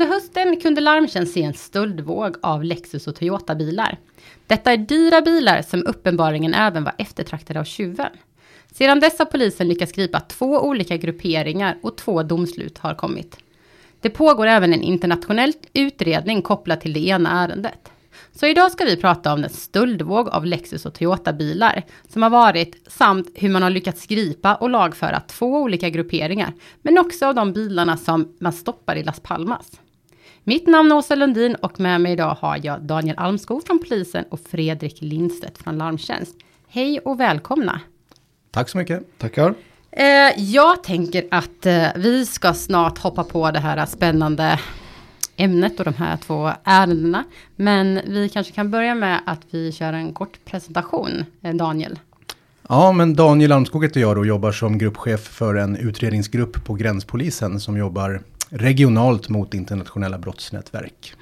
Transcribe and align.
Under 0.00 0.14
hösten 0.14 0.60
kunde 0.60 0.80
Larmtjänst 0.80 1.34
se 1.34 1.42
en 1.42 1.54
stöldvåg 1.54 2.36
av 2.42 2.64
Lexus 2.64 3.06
och 3.06 3.16
Toyota-bilar. 3.16 3.98
Detta 4.46 4.72
är 4.72 4.76
dyra 4.76 5.20
bilar 5.20 5.62
som 5.62 5.86
uppenbarligen 5.86 6.54
även 6.54 6.84
var 6.84 6.92
eftertraktade 6.98 7.60
av 7.60 7.64
tjuven. 7.64 8.10
Sedan 8.72 9.00
dess 9.00 9.18
har 9.18 9.26
polisen 9.26 9.68
lyckats 9.68 9.92
gripa 9.92 10.20
två 10.20 10.60
olika 10.60 10.96
grupperingar 10.96 11.78
och 11.82 11.96
två 11.96 12.22
domslut 12.22 12.78
har 12.78 12.94
kommit. 12.94 13.36
Det 14.00 14.10
pågår 14.10 14.46
även 14.46 14.72
en 14.72 14.82
internationell 14.82 15.52
utredning 15.72 16.42
kopplad 16.42 16.80
till 16.80 16.92
det 16.92 17.06
ena 17.06 17.44
ärendet. 17.44 17.90
Så 18.32 18.46
idag 18.46 18.72
ska 18.72 18.84
vi 18.84 18.96
prata 18.96 19.32
om 19.32 19.40
den 19.40 19.50
stöldvåg 19.50 20.28
av 20.28 20.46
Lexus 20.46 20.86
och 20.86 20.94
Toyota-bilar 20.94 21.82
som 22.08 22.22
har 22.22 22.30
varit 22.30 22.92
samt 22.92 23.30
hur 23.34 23.48
man 23.48 23.62
har 23.62 23.70
lyckats 23.70 24.06
gripa 24.06 24.54
och 24.54 24.70
lagföra 24.70 25.20
två 25.20 25.46
olika 25.46 25.88
grupperingar, 25.88 26.52
men 26.82 26.98
också 26.98 27.26
av 27.26 27.34
de 27.34 27.52
bilarna 27.52 27.96
som 27.96 28.36
man 28.38 28.52
stoppar 28.52 28.96
i 28.96 29.02
Las 29.02 29.20
Palmas. 29.20 29.80
Mitt 30.44 30.66
namn 30.66 30.92
är 30.92 30.96
Åsa 30.96 31.14
Lundin 31.14 31.54
och 31.54 31.80
med 31.80 32.00
mig 32.00 32.12
idag 32.12 32.36
har 32.40 32.60
jag 32.62 32.82
Daniel 32.82 33.18
Almskog 33.18 33.66
från 33.66 33.78
polisen 33.78 34.24
och 34.30 34.40
Fredrik 34.50 34.96
Lindstedt 35.00 35.58
från 35.58 35.78
Larmtjänst. 35.78 36.34
Hej 36.68 36.98
och 36.98 37.20
välkomna! 37.20 37.80
Tack 38.50 38.68
så 38.68 38.78
mycket. 38.78 39.18
Tackar. 39.18 39.54
Eh, 39.90 40.04
jag 40.36 40.82
tänker 40.82 41.26
att 41.30 41.66
eh, 41.66 41.86
vi 41.96 42.26
ska 42.26 42.54
snart 42.54 42.98
hoppa 42.98 43.24
på 43.24 43.50
det 43.50 43.58
här 43.58 43.86
spännande 43.86 44.60
ämnet 45.36 45.78
och 45.78 45.84
de 45.84 45.94
här 45.94 46.16
två 46.16 46.50
ärendena. 46.64 47.24
Men 47.56 48.00
vi 48.06 48.28
kanske 48.28 48.52
kan 48.52 48.70
börja 48.70 48.94
med 48.94 49.20
att 49.26 49.40
vi 49.50 49.72
kör 49.72 49.92
en 49.92 50.12
kort 50.12 50.44
presentation, 50.44 51.24
eh, 51.42 51.54
Daniel. 51.54 51.98
Ja, 52.68 52.92
men 52.92 53.14
Daniel 53.14 53.52
Almskog 53.52 53.84
heter 53.84 54.00
jag 54.00 54.18
och 54.18 54.26
jobbar 54.26 54.52
som 54.52 54.78
gruppchef 54.78 55.20
för 55.20 55.54
en 55.54 55.76
utredningsgrupp 55.76 56.64
på 56.64 56.74
gränspolisen 56.74 57.60
som 57.60 57.76
jobbar 57.76 58.20
regionalt 58.50 59.28
mot 59.28 59.54
internationella 59.54 60.18
brottsnätverk. 60.18 61.14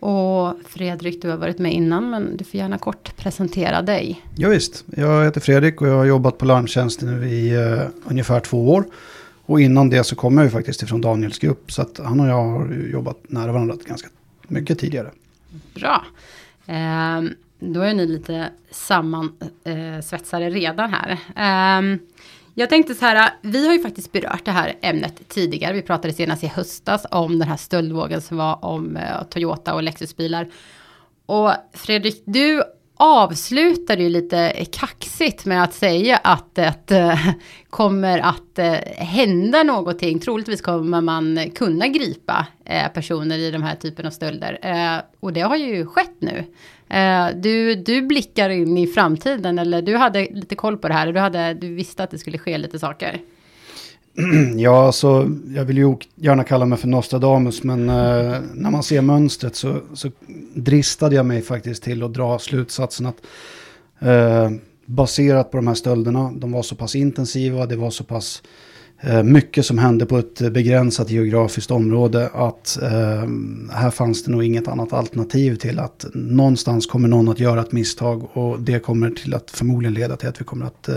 Och 0.00 0.54
Fredrik, 0.68 1.22
du 1.22 1.30
har 1.30 1.36
varit 1.36 1.58
med 1.58 1.72
innan, 1.72 2.10
men 2.10 2.36
du 2.36 2.44
får 2.44 2.54
gärna 2.54 2.78
kort 2.78 3.16
presentera 3.16 3.82
dig. 3.82 4.22
Ja, 4.36 4.48
visst, 4.48 4.84
jag 4.96 5.24
heter 5.24 5.40
Fredrik 5.40 5.80
och 5.80 5.88
jag 5.88 5.96
har 5.96 6.04
jobbat 6.04 6.38
på 6.38 6.44
larmtjänsten 6.44 7.20
nu 7.20 7.28
i 7.28 7.56
uh, 7.56 7.82
ungefär 8.04 8.40
två 8.40 8.72
år. 8.72 8.84
Och 9.50 9.60
innan 9.60 9.90
det 9.90 10.04
så 10.04 10.16
kommer 10.16 10.42
jag 10.42 10.46
ju 10.46 10.50
faktiskt 10.50 10.82
ifrån 10.82 11.00
Daniels 11.00 11.38
grupp. 11.38 11.72
Så 11.72 11.82
att 11.82 12.00
han 12.04 12.20
och 12.20 12.28
jag 12.28 12.44
har 12.44 12.72
jobbat 12.92 13.16
nära 13.28 13.52
varandra 13.52 13.76
ganska 13.86 14.08
mycket 14.48 14.78
tidigare. 14.78 15.10
Bra. 15.74 16.04
Eh, 16.66 17.22
då 17.58 17.80
är 17.80 17.94
ni 17.94 18.06
lite 18.06 18.50
sammansvetsade 18.70 20.46
eh, 20.46 20.50
redan 20.50 20.90
här. 20.92 21.10
Eh, 21.36 21.98
jag 22.54 22.70
tänkte 22.70 22.94
så 22.94 23.04
här, 23.04 23.32
vi 23.42 23.66
har 23.66 23.74
ju 23.74 23.82
faktiskt 23.82 24.12
berört 24.12 24.44
det 24.44 24.50
här 24.50 24.74
ämnet 24.82 25.28
tidigare. 25.28 25.72
Vi 25.72 25.82
pratade 25.82 26.14
senast 26.14 26.44
i 26.44 26.46
höstas 26.46 27.06
om 27.10 27.38
den 27.38 27.48
här 27.48 27.56
stöldvågen 27.56 28.20
som 28.20 28.36
var 28.36 28.64
om 28.64 28.96
eh, 28.96 29.22
Toyota 29.30 29.74
och 29.74 29.82
Lexusbilar. 29.82 30.48
Och 31.26 31.52
Fredrik, 31.72 32.22
du 32.26 32.62
avslutade 32.96 34.02
ju 34.02 34.08
lite 34.08 34.64
kaxigt 34.72 35.44
med 35.44 35.62
att 35.62 35.74
säga 35.74 36.16
att 36.16 36.54
det 36.54 36.90
eh, 36.90 37.28
kommer 37.70 38.18
att 38.18 38.58
eh, 38.58 38.72
hända 38.96 39.62
någonting. 39.62 40.18
Troligtvis 40.18 40.60
kommer 40.60 41.00
man 41.00 41.50
kunna 41.54 41.88
gripa 41.88 42.46
personer 42.94 43.38
i 43.38 43.50
de 43.50 43.62
här 43.62 43.76
typen 43.76 44.06
av 44.06 44.10
stölder. 44.10 44.58
och 45.20 45.32
det 45.32 45.40
har 45.40 45.56
ju 45.56 45.86
skett 45.86 46.16
nu. 46.18 46.44
Eh, 46.90 47.28
du, 47.36 47.74
du 47.74 48.02
blickar 48.02 48.50
in 48.50 48.78
i 48.78 48.86
framtiden 48.86 49.58
eller 49.58 49.82
du 49.82 49.96
hade 49.96 50.28
lite 50.30 50.54
koll 50.54 50.76
på 50.76 50.88
det 50.88 50.94
här. 50.94 51.12
Du, 51.12 51.20
hade, 51.20 51.54
du 51.54 51.74
visste 51.74 52.04
att 52.04 52.10
det 52.10 52.18
skulle 52.18 52.38
ske 52.38 52.58
lite 52.58 52.78
saker. 52.78 53.20
Ja, 54.56 54.86
alltså, 54.86 55.30
jag 55.54 55.64
vill 55.64 55.78
ju 55.78 55.96
gärna 56.14 56.44
kalla 56.44 56.66
mig 56.66 56.78
för 56.78 56.88
Nostradamus, 56.88 57.62
men 57.62 57.88
eh, 57.88 58.40
när 58.54 58.70
man 58.70 58.82
ser 58.82 59.00
mönstret 59.00 59.56
så, 59.56 59.80
så 59.94 60.10
dristade 60.54 61.16
jag 61.16 61.26
mig 61.26 61.42
faktiskt 61.42 61.82
till 61.82 62.02
att 62.02 62.14
dra 62.14 62.38
slutsatsen 62.38 63.06
att 63.06 63.16
eh, 63.98 64.50
baserat 64.86 65.50
på 65.50 65.56
de 65.56 65.66
här 65.66 65.74
stölderna, 65.74 66.32
de 66.36 66.52
var 66.52 66.62
så 66.62 66.74
pass 66.76 66.94
intensiva, 66.94 67.66
det 67.66 67.76
var 67.76 67.90
så 67.90 68.04
pass 68.04 68.42
eh, 68.42 68.50
mycket 69.24 69.66
som 69.66 69.78
hände 69.78 70.06
på 70.06 70.18
ett 70.18 70.52
begränsat 70.52 71.10
geografiskt 71.10 71.70
område 71.70 72.30
att 72.34 72.82
eh, 72.82 72.88
här 73.72 73.90
fanns 73.90 74.24
det 74.24 74.30
nog 74.30 74.44
inget 74.44 74.68
annat 74.68 74.92
alternativ 74.92 75.56
till 75.56 75.78
att 75.78 76.06
någonstans 76.14 76.86
kommer 76.86 77.08
någon 77.08 77.28
att 77.28 77.40
göra 77.40 77.60
ett 77.60 77.72
misstag 77.72 78.36
och 78.36 78.60
det 78.60 78.78
kommer 78.78 79.10
till 79.10 79.34
att 79.34 79.50
förmodligen 79.50 79.94
leda 79.94 80.16
till 80.16 80.28
att 80.28 80.40
vi 80.40 80.44
kommer 80.44 80.66
att 80.66 80.88
eh, 80.88 80.94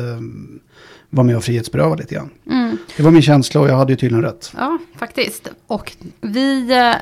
vara 1.09 1.27
med 1.27 1.37
och 1.37 1.43
frihetsberöva 1.43 1.95
lite 1.95 2.15
grann. 2.15 2.29
Mm. 2.51 2.77
Det 2.97 3.03
var 3.03 3.11
min 3.11 3.21
känsla 3.21 3.61
och 3.61 3.69
jag 3.69 3.75
hade 3.75 3.91
ju 3.91 3.97
tydligen 3.97 4.23
rätt. 4.23 4.51
Ja, 4.57 4.77
faktiskt. 4.97 5.47
Och 5.67 5.91
vi, 6.21 6.71
eh, 6.71 6.95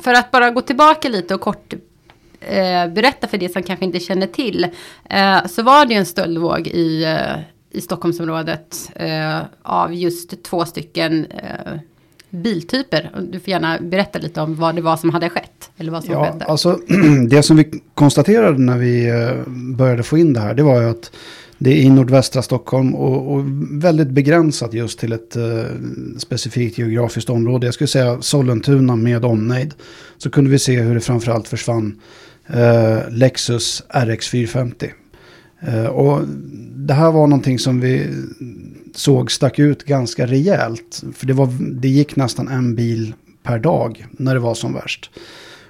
för 0.00 0.14
att 0.14 0.30
bara 0.30 0.50
gå 0.50 0.60
tillbaka 0.60 1.08
lite 1.08 1.34
och 1.34 1.40
kort 1.40 1.74
eh, 2.40 2.88
berätta 2.88 3.28
för 3.28 3.38
det 3.38 3.52
som 3.52 3.62
kanske 3.62 3.84
inte 3.84 4.00
känner 4.00 4.26
till. 4.26 4.66
Eh, 5.10 5.46
så 5.46 5.62
var 5.62 5.86
det 5.86 5.94
ju 5.94 5.98
en 5.98 6.06
stöldvåg 6.06 6.66
i, 6.66 7.04
eh, 7.04 7.53
i 7.74 7.80
Stockholmsområdet 7.80 8.90
eh, 8.94 9.40
av 9.62 9.94
just 9.94 10.42
två 10.42 10.64
stycken 10.64 11.26
eh, 11.26 11.78
biltyper. 12.30 13.10
Du 13.32 13.40
får 13.40 13.48
gärna 13.48 13.78
berätta 13.80 14.18
lite 14.18 14.40
om 14.40 14.54
vad 14.54 14.74
det 14.74 14.82
var 14.82 14.96
som 14.96 15.10
hade 15.10 15.30
skett. 15.30 15.70
Eller 15.76 15.92
vad 15.92 16.04
som 16.04 16.14
ja, 16.14 16.24
skedde. 16.24 16.44
Alltså, 16.44 16.78
det 17.28 17.42
som 17.42 17.56
vi 17.56 17.82
konstaterade 17.94 18.58
när 18.58 18.78
vi 18.78 19.12
började 19.76 20.02
få 20.02 20.18
in 20.18 20.32
det 20.32 20.40
här, 20.40 20.54
det 20.54 20.62
var 20.62 20.80
ju 20.80 20.88
att 20.88 21.10
det 21.58 21.70
är 21.70 21.76
i 21.76 21.90
nordvästra 21.90 22.42
Stockholm 22.42 22.94
och, 22.94 23.34
och 23.34 23.44
väldigt 23.70 24.08
begränsat 24.08 24.74
just 24.74 24.98
till 24.98 25.12
ett 25.12 25.36
uh, 25.36 25.64
specifikt 26.18 26.78
geografiskt 26.78 27.30
område. 27.30 27.66
Jag 27.66 27.74
skulle 27.74 27.88
säga 27.88 28.22
Sollentuna 28.22 28.96
med 28.96 29.24
omnejd. 29.24 29.74
Så 30.16 30.30
kunde 30.30 30.50
vi 30.50 30.58
se 30.58 30.80
hur 30.80 30.94
det 30.94 31.00
framförallt 31.00 31.48
försvann 31.48 32.00
uh, 32.50 33.10
Lexus 33.10 33.82
RX 33.88 34.28
450. 34.28 34.92
Eh, 35.66 35.86
och 35.86 36.22
det 36.76 36.94
här 36.94 37.12
var 37.12 37.26
någonting 37.26 37.58
som 37.58 37.80
vi 37.80 38.10
såg 38.94 39.32
stack 39.32 39.58
ut 39.58 39.84
ganska 39.84 40.26
rejält. 40.26 41.04
För 41.14 41.26
det, 41.26 41.32
var, 41.32 41.48
det 41.60 41.88
gick 41.88 42.16
nästan 42.16 42.48
en 42.48 42.74
bil 42.74 43.14
per 43.42 43.58
dag 43.58 44.06
när 44.10 44.34
det 44.34 44.40
var 44.40 44.54
som 44.54 44.74
värst. 44.74 45.10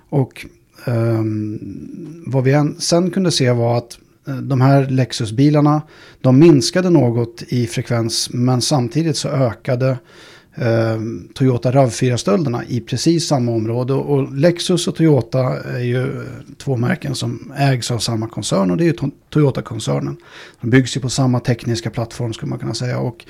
Och 0.09 0.47
um, 0.87 2.25
vad 2.27 2.45
vi 2.45 2.73
sen 2.79 3.11
kunde 3.11 3.31
se 3.31 3.51
var 3.51 3.79
att 3.79 3.99
eh, 4.29 4.37
de 4.37 4.61
här 4.61 4.87
Lexus-bilarna, 4.87 5.83
de 6.21 6.39
minskade 6.39 6.91
något 6.91 7.43
i 7.49 7.67
frekvens 7.67 8.31
men 8.33 8.61
samtidigt 8.61 9.17
så 9.17 9.29
ökade 9.29 9.99
eh, 10.55 11.01
Toyota 11.35 11.73
RAV4-stölderna 11.73 12.65
i 12.69 12.81
precis 12.81 13.27
samma 13.27 13.53
område. 13.53 13.93
Och 13.93 14.33
Lexus 14.33 14.89
och 14.89 14.95
Toyota 14.95 15.63
är 15.63 15.85
ju 15.85 16.25
två 16.59 16.77
märken 16.77 17.15
som 17.15 17.53
ägs 17.57 17.91
av 17.91 17.99
samma 17.99 18.29
koncern 18.29 18.71
och 18.71 18.77
det 18.77 18.85
är 18.85 18.87
ju 18.87 19.11
Toyota-koncernen. 19.31 20.17
De 20.61 20.71
byggs 20.71 20.97
ju 20.97 21.01
på 21.01 21.09
samma 21.09 21.41
tekniska 21.41 21.91
plattform 21.91 22.33
skulle 22.33 22.51
man 22.51 22.59
kunna 22.59 22.75
säga. 22.75 22.99
Och 22.99 23.25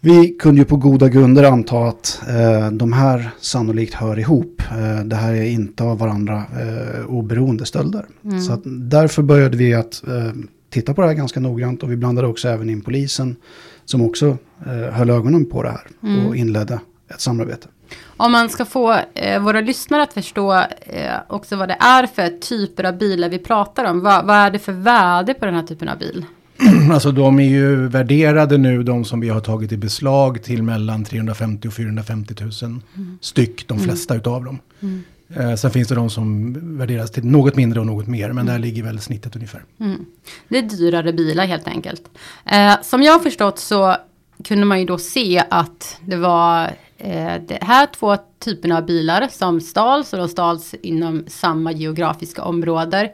vi 0.00 0.28
kunde 0.28 0.60
ju 0.60 0.64
på 0.64 0.76
goda 0.76 1.08
grunder 1.08 1.44
anta 1.44 1.78
att 1.78 2.20
eh, 2.28 2.70
de 2.70 2.92
här 2.92 3.30
sannolikt 3.40 3.94
hör 3.94 4.18
ihop. 4.18 4.62
Eh, 4.70 5.04
det 5.04 5.16
här 5.16 5.32
är 5.32 5.44
inte 5.44 5.84
av 5.84 5.98
varandra 5.98 6.44
eh, 6.60 7.06
oberoende 7.06 7.66
stölder. 7.66 8.06
Mm. 8.24 8.40
Så 8.40 8.60
därför 8.64 9.22
började 9.22 9.56
vi 9.56 9.74
att 9.74 10.02
eh, 10.08 10.32
titta 10.70 10.94
på 10.94 11.00
det 11.00 11.06
här 11.06 11.14
ganska 11.14 11.40
noggrant 11.40 11.82
och 11.82 11.90
vi 11.90 11.96
blandade 11.96 12.28
också 12.28 12.48
även 12.48 12.70
in 12.70 12.80
polisen 12.80 13.36
som 13.84 14.02
också 14.02 14.36
eh, 14.66 14.92
höll 14.92 15.10
ögonen 15.10 15.46
på 15.46 15.62
det 15.62 15.70
här 15.70 15.86
mm. 16.02 16.26
och 16.26 16.36
inledde 16.36 16.80
ett 17.08 17.20
samarbete. 17.20 17.68
Om 18.16 18.32
man 18.32 18.48
ska 18.48 18.64
få 18.64 18.98
eh, 19.14 19.42
våra 19.42 19.60
lyssnare 19.60 20.02
att 20.02 20.12
förstå 20.12 20.52
eh, 20.80 21.14
också 21.28 21.56
vad 21.56 21.68
det 21.68 21.76
är 21.80 22.06
för 22.06 22.28
typer 22.28 22.84
av 22.84 22.98
bilar 22.98 23.28
vi 23.28 23.38
pratar 23.38 23.84
om. 23.84 24.00
Vad, 24.00 24.26
vad 24.26 24.36
är 24.36 24.50
det 24.50 24.58
för 24.58 24.72
värde 24.72 25.34
på 25.34 25.44
den 25.44 25.54
här 25.54 25.62
typen 25.62 25.88
av 25.88 25.98
bil? 25.98 26.24
alltså 26.92 27.12
de 27.12 27.38
är 27.38 27.48
ju 27.48 27.88
värderade 27.88 28.58
nu, 28.58 28.82
de 28.82 29.04
som 29.04 29.20
vi 29.20 29.28
har 29.28 29.40
tagit 29.40 29.72
i 29.72 29.76
beslag 29.76 30.42
till 30.42 30.62
mellan 30.62 31.04
350 31.04 31.68
och 31.68 31.74
450 31.74 32.34
000 32.40 32.50
mm. 32.62 33.18
styck, 33.20 33.68
de 33.68 33.74
mm. 33.74 33.84
flesta 33.84 34.14
mm. 34.14 34.20
utav 34.20 34.44
dem. 34.44 34.58
Mm. 34.80 35.02
Eh, 35.36 35.54
sen 35.54 35.70
finns 35.70 35.88
det 35.88 35.94
de 35.94 36.10
som 36.10 36.52
värderas 36.78 37.10
till 37.10 37.24
något 37.24 37.56
mindre 37.56 37.80
och 37.80 37.86
något 37.86 38.06
mer, 38.06 38.28
men 38.28 38.38
mm. 38.38 38.46
där 38.46 38.58
ligger 38.58 38.82
väl 38.82 39.00
snittet 39.00 39.36
ungefär. 39.36 39.64
Mm. 39.80 40.04
Det 40.48 40.58
är 40.58 40.62
dyrare 40.62 41.12
bilar 41.12 41.46
helt 41.46 41.68
enkelt. 41.68 42.02
Eh, 42.44 42.82
som 42.82 43.02
jag 43.02 43.12
har 43.12 43.20
förstått 43.20 43.58
så 43.58 43.96
kunde 44.44 44.64
man 44.64 44.80
ju 44.80 44.86
då 44.86 44.98
se 44.98 45.44
att 45.50 45.98
det 46.06 46.16
var 46.16 46.64
eh, 46.98 47.34
det 47.48 47.58
här 47.60 47.86
två 47.86 48.16
typerna 48.38 48.78
av 48.78 48.86
bilar 48.86 49.28
som 49.32 49.60
stals 49.60 50.12
och 50.12 50.18
de 50.18 50.28
stals 50.28 50.74
inom 50.82 51.24
samma 51.26 51.72
geografiska 51.72 52.42
områden. 52.42 53.08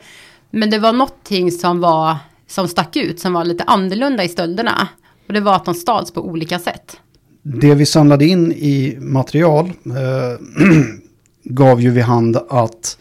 Men 0.50 0.70
det 0.70 0.78
var 0.78 0.92
någonting 0.92 1.50
som 1.50 1.80
var 1.80 2.16
som 2.46 2.68
stack 2.68 2.96
ut, 2.96 3.20
som 3.20 3.32
var 3.32 3.44
lite 3.44 3.64
annorlunda 3.64 4.24
i 4.24 4.28
stölderna. 4.28 4.88
Och 5.26 5.32
det 5.32 5.40
var 5.40 5.56
att 5.56 5.64
de 5.64 5.74
stals 5.74 6.10
på 6.10 6.26
olika 6.26 6.58
sätt. 6.58 6.96
Det 7.42 7.74
vi 7.74 7.86
samlade 7.86 8.26
in 8.26 8.52
i 8.52 8.96
material 9.00 9.66
eh, 9.66 10.40
gav 11.50 11.80
ju 11.80 11.90
vid 11.90 12.02
hand 12.02 12.36
att 12.48 12.98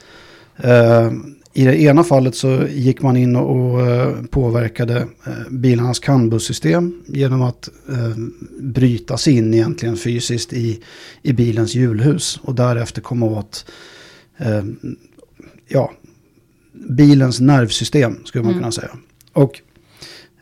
eh, 0.57 1.11
I 1.53 1.65
det 1.65 1.81
ena 1.81 2.03
fallet 2.03 2.35
så 2.35 2.67
gick 2.69 3.01
man 3.01 3.17
in 3.17 3.35
och, 3.35 3.81
eh, 3.87 4.13
påverkade 4.29 4.97
eh, 5.25 5.33
bilarnas 5.49 5.99
CAN-bussystem 5.99 6.93
genom 7.07 7.41
att 7.41 7.69
eh, 7.89 8.15
bryta 8.59 9.17
sig 9.17 9.37
in 9.37 9.53
egentligen 9.53 9.97
fysiskt 9.97 10.53
i, 10.53 10.79
i 11.21 11.33
bilens 11.33 11.75
hjulhus 11.75 12.39
och 12.43 12.55
därefter 12.55 13.01
komma 13.01 13.25
åt 13.25 13.65
ja, 15.67 15.91
bilens 16.89 17.39
nervsystem 17.39 18.17
skulle 18.25 18.43
man 18.43 18.51
Mm. 18.51 18.61
kunna 18.61 18.71
säga. 18.71 18.89
Och 19.33 19.61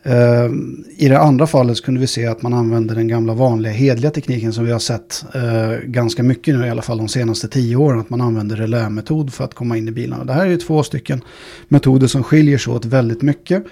Ehm, 0.02 0.84
i 0.96 1.08
det 1.08 1.18
andra 1.18 1.46
fallet 1.46 1.76
så 1.76 1.84
kunde 1.84 2.00
vi 2.00 2.06
se 2.06 2.26
att 2.26 2.42
man 2.42 2.54
använde 2.54 2.94
den 2.94 3.08
gamla 3.08 3.34
vanliga 3.34 3.72
hedliga 3.72 4.10
tekniken 4.10 4.52
som 4.52 4.64
vi 4.64 4.72
har 4.72 4.78
sett 4.78 5.24
eh, 5.34 5.84
ganska 5.84 6.22
mycket 6.22 6.54
nu 6.54 6.66
i 6.66 6.70
alla 6.70 6.82
fall 6.82 6.98
de 6.98 7.08
senaste 7.08 7.48
tio 7.48 7.76
åren. 7.76 8.00
Att 8.00 8.10
man 8.10 8.20
använder 8.20 8.56
relämetod 8.56 9.32
för 9.32 9.44
att 9.44 9.54
komma 9.54 9.76
in 9.76 9.88
i 9.88 9.90
bilarna. 9.90 10.24
Det 10.24 10.32
här 10.32 10.46
är 10.46 10.50
ju 10.50 10.56
två 10.56 10.82
stycken 10.82 11.20
metoder 11.68 12.06
som 12.06 12.22
skiljer 12.22 12.58
sig 12.58 12.72
åt 12.72 12.84
väldigt 12.84 13.22
mycket. 13.22 13.64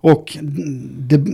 Och 0.00 0.38
det, 0.98 1.24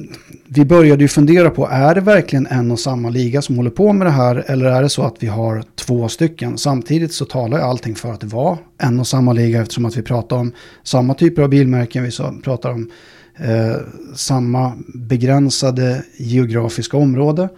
vi 0.44 0.64
började 0.64 1.04
ju 1.04 1.08
fundera 1.08 1.50
på, 1.50 1.68
är 1.70 1.94
det 1.94 2.00
verkligen 2.00 2.46
en 2.46 2.70
och 2.70 2.78
samma 2.78 3.10
liga 3.10 3.42
som 3.42 3.56
håller 3.56 3.70
på 3.70 3.92
med 3.92 4.06
det 4.06 4.10
här? 4.10 4.44
Eller 4.46 4.66
är 4.66 4.82
det 4.82 4.88
så 4.88 5.02
att 5.02 5.16
vi 5.18 5.26
har 5.26 5.64
två 5.74 6.08
stycken? 6.08 6.58
Samtidigt 6.58 7.12
så 7.12 7.24
talar 7.24 7.58
ju 7.58 7.64
allting 7.64 7.94
för 7.94 8.12
att 8.12 8.20
det 8.20 8.26
var 8.26 8.58
en 8.78 9.00
och 9.00 9.06
samma 9.06 9.32
liga 9.32 9.60
eftersom 9.60 9.84
att 9.84 9.96
vi 9.96 10.02
pratar 10.02 10.36
om 10.36 10.52
samma 10.82 11.14
typer 11.14 11.42
av 11.42 11.48
bilmärken. 11.48 12.02
Vi 12.04 12.10
pratar 12.42 12.70
om 12.70 12.90
eh, 13.36 13.76
samma 14.14 14.72
begränsade 14.94 16.04
geografiska 16.18 16.96
område. 16.96 17.48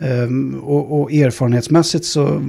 Ehm, 0.00 0.54
och, 0.54 1.00
och 1.00 1.12
erfarenhetsmässigt 1.12 2.04
så 2.04 2.42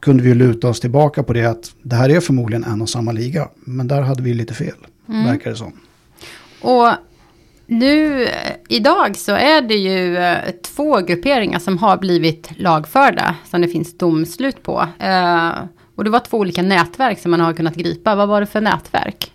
kunde 0.00 0.22
vi 0.22 0.34
luta 0.34 0.68
oss 0.68 0.80
tillbaka 0.80 1.22
på 1.22 1.32
det 1.32 1.44
att 1.44 1.74
det 1.82 1.96
här 1.96 2.08
är 2.08 2.20
förmodligen 2.20 2.64
en 2.64 2.82
och 2.82 2.88
samma 2.88 3.12
liga. 3.12 3.48
Men 3.64 3.88
där 3.88 4.02
hade 4.02 4.22
vi 4.22 4.34
lite 4.34 4.54
fel, 4.54 4.76
verkar 5.06 5.50
det 5.50 5.56
som. 5.56 5.72
Och 6.60 6.88
nu 7.66 8.24
eh, 8.24 8.52
idag 8.68 9.16
så 9.16 9.32
är 9.32 9.62
det 9.62 9.74
ju 9.74 10.16
eh, 10.16 10.50
två 10.76 11.00
grupperingar 11.00 11.58
som 11.58 11.78
har 11.78 11.96
blivit 11.96 12.50
lagförda. 12.56 13.36
Som 13.50 13.60
det 13.60 13.68
finns 13.68 13.98
domslut 13.98 14.62
på. 14.62 14.88
Eh, 14.98 15.50
och 15.96 16.04
det 16.04 16.10
var 16.10 16.20
två 16.20 16.38
olika 16.38 16.62
nätverk 16.62 17.18
som 17.18 17.30
man 17.30 17.40
har 17.40 17.52
kunnat 17.52 17.74
gripa. 17.74 18.14
Vad 18.14 18.28
var 18.28 18.40
det 18.40 18.46
för 18.46 18.60
nätverk? 18.60 19.32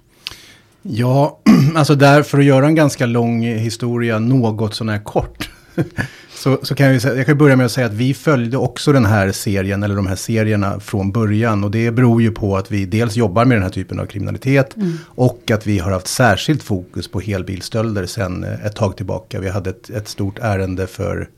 Ja, 0.82 1.40
alltså 1.76 1.96
där 1.96 2.24
för 2.24 2.40
att 2.40 2.46
göra 2.46 2.66
en 2.66 2.76
ganska 2.76 3.06
lång 3.06 3.44
historia 3.44 4.20
något 4.20 4.76
sån 4.76 4.90
här 4.90 5.04
kort. 5.04 5.50
Så, 6.34 6.60
så 6.64 6.76
kan 6.76 6.94
jag 6.94 7.02
säga, 7.02 7.16
jag 7.16 7.26
kan 7.26 7.38
börja 7.38 7.56
med 7.56 7.66
att 7.66 7.72
säga 7.72 7.88
att 7.88 7.94
vi 7.94 8.14
följde 8.14 8.58
också 8.58 8.92
den 8.92 9.06
här 9.06 9.32
serien, 9.32 9.84
eller 9.84 9.96
de 9.96 10.08
här 10.08 10.16
serierna 10.16 10.80
från 10.80 11.12
början. 11.12 11.64
Och 11.64 11.72
det 11.72 11.92
beror 11.92 12.22
ju 12.22 12.32
på 12.32 12.58
att 12.58 12.72
vi 12.72 12.86
dels 12.86 13.16
jobbar 13.16 13.46
med 13.46 13.58
den 13.58 13.64
här 13.64 13.70
typen 13.70 14.00
av 14.00 14.06
kriminalitet. 14.06 14.76
Och 15.06 15.52
att 15.52 15.68
vi 15.68 15.80
har 15.80 15.92
haft 15.92 16.08
särskilt 16.08 16.64
fokus 16.64 17.08
på 17.08 17.20
helbilstölder 17.20 18.06
sedan 18.06 18.44
eh, 18.44 18.66
ett 18.66 18.76
tag 18.76 18.98
tillbaka. 18.98 19.40
Vi 19.40 19.50
hade 19.50 19.70
ett, 19.70 19.90
ett 19.90 20.08
stort 20.08 20.40
ärende 20.40 20.88
för, 20.88 21.30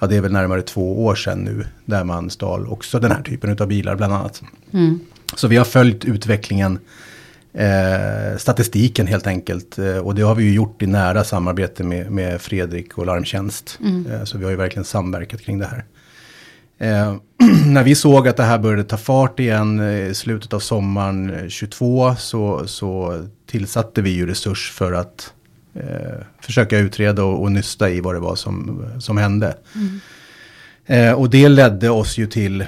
ja 0.00 0.06
det 0.06 0.16
är 0.16 0.20
väl 0.20 0.32
närmare 0.32 0.62
två 0.62 1.04
år 1.04 1.14
sedan 1.14 1.38
nu. 1.38 1.64
Där 1.84 2.04
man 2.04 2.30
stal 2.30 2.68
också 2.68 3.00
den 3.00 3.12
här 3.12 3.22
typen 3.22 3.56
av 3.60 3.68
bilar 3.68 3.96
bland 3.96 4.12
annat. 4.12 4.42
Så 5.34 5.48
vi 5.48 5.56
har 5.56 5.64
följt 5.64 6.04
utvecklingen 6.04 6.78
eh, 7.56 8.36
statistiken 8.38 9.06
helt 9.06 9.26
enkelt. 9.26 9.78
Eh, 9.78 9.98
och 9.98 10.14
det 10.14 10.22
har 10.22 10.34
vi 10.34 10.44
ju 10.44 10.52
gjort 10.52 10.82
i 10.82 10.86
nära 10.86 11.24
samarbete 11.24 11.84
med, 11.84 12.10
med 12.10 12.40
Fredrik 12.40 12.98
och 12.98 13.06
Larmtjänst. 13.06 13.78
Eh, 14.10 14.24
så 14.24 14.38
vi 14.38 14.44
har 14.44 14.50
ju 14.50 14.56
verkligen 14.56 14.84
samverkat 14.84 15.40
kring 15.40 15.58
det 15.58 15.66
här. 15.66 15.84
Eh, 16.78 17.16
när 17.66 17.82
vi 17.82 17.94
såg 17.94 18.28
att 18.28 18.36
det 18.36 18.42
här 18.42 18.58
började 18.58 18.84
ta 18.84 18.96
fart 18.96 19.40
igen 19.40 19.80
eh, 19.80 20.06
i 20.06 20.14
slutet 20.14 20.52
av 20.52 20.60
sommaren 20.60 21.34
eh, 21.34 21.48
22 21.48 22.14
så, 22.18 22.66
så 22.66 23.22
tillsatte 23.46 24.02
vi 24.02 24.10
ju 24.10 24.26
resurs 24.26 24.70
för 24.70 24.92
att 24.92 25.32
eh, 25.74 26.20
försöka 26.40 26.78
utreda 26.78 27.24
och, 27.24 27.42
och 27.42 27.52
nysta 27.52 27.90
i 27.90 28.00
vad 28.00 28.14
det 28.14 28.20
var 28.20 28.36
som, 28.36 28.86
som 28.98 29.16
hände. 29.16 29.56
Eh, 30.86 31.12
och 31.12 31.30
det 31.30 31.48
ledde 31.48 31.90
oss 31.90 32.18
ju 32.18 32.26
till 32.26 32.64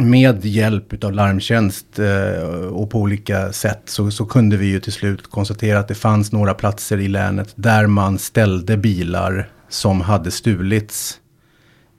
med 0.00 0.44
hjälp 0.44 1.04
av 1.04 1.12
larmtjänst 1.12 1.98
eh, 1.98 2.42
och 2.66 2.90
på 2.90 3.00
olika 3.00 3.52
sätt 3.52 3.82
så, 3.84 4.10
så 4.10 4.26
kunde 4.26 4.56
vi 4.56 4.66
ju 4.66 4.80
till 4.80 4.92
slut 4.92 5.30
konstatera 5.30 5.78
att 5.78 5.88
det 5.88 5.94
fanns 5.94 6.32
några 6.32 6.54
platser 6.54 6.98
i 6.98 7.08
länet 7.08 7.52
där 7.54 7.86
man 7.86 8.18
ställde 8.18 8.76
bilar 8.76 9.48
som 9.68 10.00
hade 10.00 10.30
stulits 10.30 11.18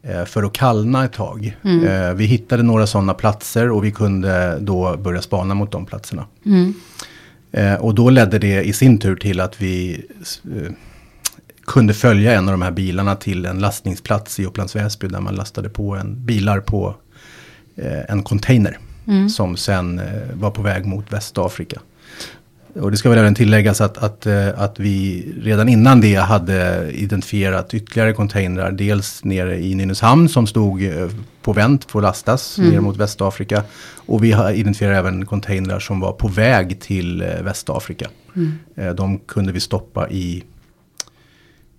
eh, 0.03 0.25
för 0.25 0.43
att 0.43 0.53
kallna 0.53 1.05
ett 1.05 1.13
tag. 1.13 1.57
Eh, 1.85 2.13
vi 2.13 2.25
hittade 2.25 2.63
några 2.63 2.87
sådana 2.87 3.13
platser 3.13 3.71
och 3.71 3.85
vi 3.85 3.91
kunde 3.91 4.57
då 4.59 4.97
börja 4.97 5.21
spana 5.21 5.53
mot 5.53 5.71
de 5.71 5.85
platserna. 5.85 6.25
Eh, 7.51 7.75
och 7.75 7.95
då 7.95 8.09
ledde 8.09 8.39
det 8.39 8.63
i 8.63 8.73
sin 8.73 8.97
tur 8.99 9.15
till 9.15 9.39
att 9.39 9.61
vi 9.61 10.05
kunde 11.65 11.93
följa 11.93 12.33
en 12.33 12.47
av 12.47 12.51
de 12.51 12.61
här 12.61 12.71
bilarna 12.71 13.15
till 13.15 13.45
en 13.45 13.59
lastningsplats 13.59 14.39
i 14.39 14.45
Upplands 14.45 14.75
Väsby 14.75 15.07
där 15.07 15.19
man 15.19 15.35
lastade 15.35 15.69
på 15.69 15.95
en, 15.95 16.25
bilar 16.25 16.59
på 16.59 16.95
en 18.09 18.23
container 18.23 18.77
som 19.29 19.57
sen 19.57 19.99
eh, 19.99 20.05
var 20.33 20.51
på 20.51 20.61
väg 20.61 20.85
mot 20.85 21.13
Västafrika. 21.13 21.79
Och 22.75 22.91
det 22.91 22.97
ska 22.97 23.09
väl 23.09 23.19
även 23.19 23.35
tilläggas 23.35 23.81
att, 23.81 23.97
att, 23.97 24.25
eh, 24.25 24.47
att 24.61 24.79
vi 24.79 25.25
redan 25.41 25.69
innan 25.69 26.01
det 26.01 26.15
hade 26.15 26.91
identifierat 26.91 27.73
ytterligare 27.73 28.13
containrar. 28.13 28.71
Dels 28.71 29.23
nere 29.23 29.59
i 29.59 29.75
Nynäshamn 29.75 30.29
som 30.29 30.47
stod 30.47 30.83
eh, 30.83 31.09
på 31.41 31.53
vänt 31.53 31.87
på 31.87 31.99
lastas 32.01 32.57
ner 32.57 32.79
mot 32.79 32.97
Västafrika. 32.97 33.63
Och 34.05 34.23
vi 34.23 34.31
har 34.31 34.51
identifierat 34.51 34.97
även 34.97 35.25
containrar 35.25 35.79
som 35.79 35.99
var 35.99 36.11
på 36.11 36.27
väg 36.27 36.79
till 36.79 37.21
eh, 37.21 37.41
Västafrika. 37.41 38.09
Eh, 38.75 38.89
De 38.93 39.19
kunde 39.19 39.51
vi 39.51 39.59
stoppa 39.59 40.09
i, 40.09 40.43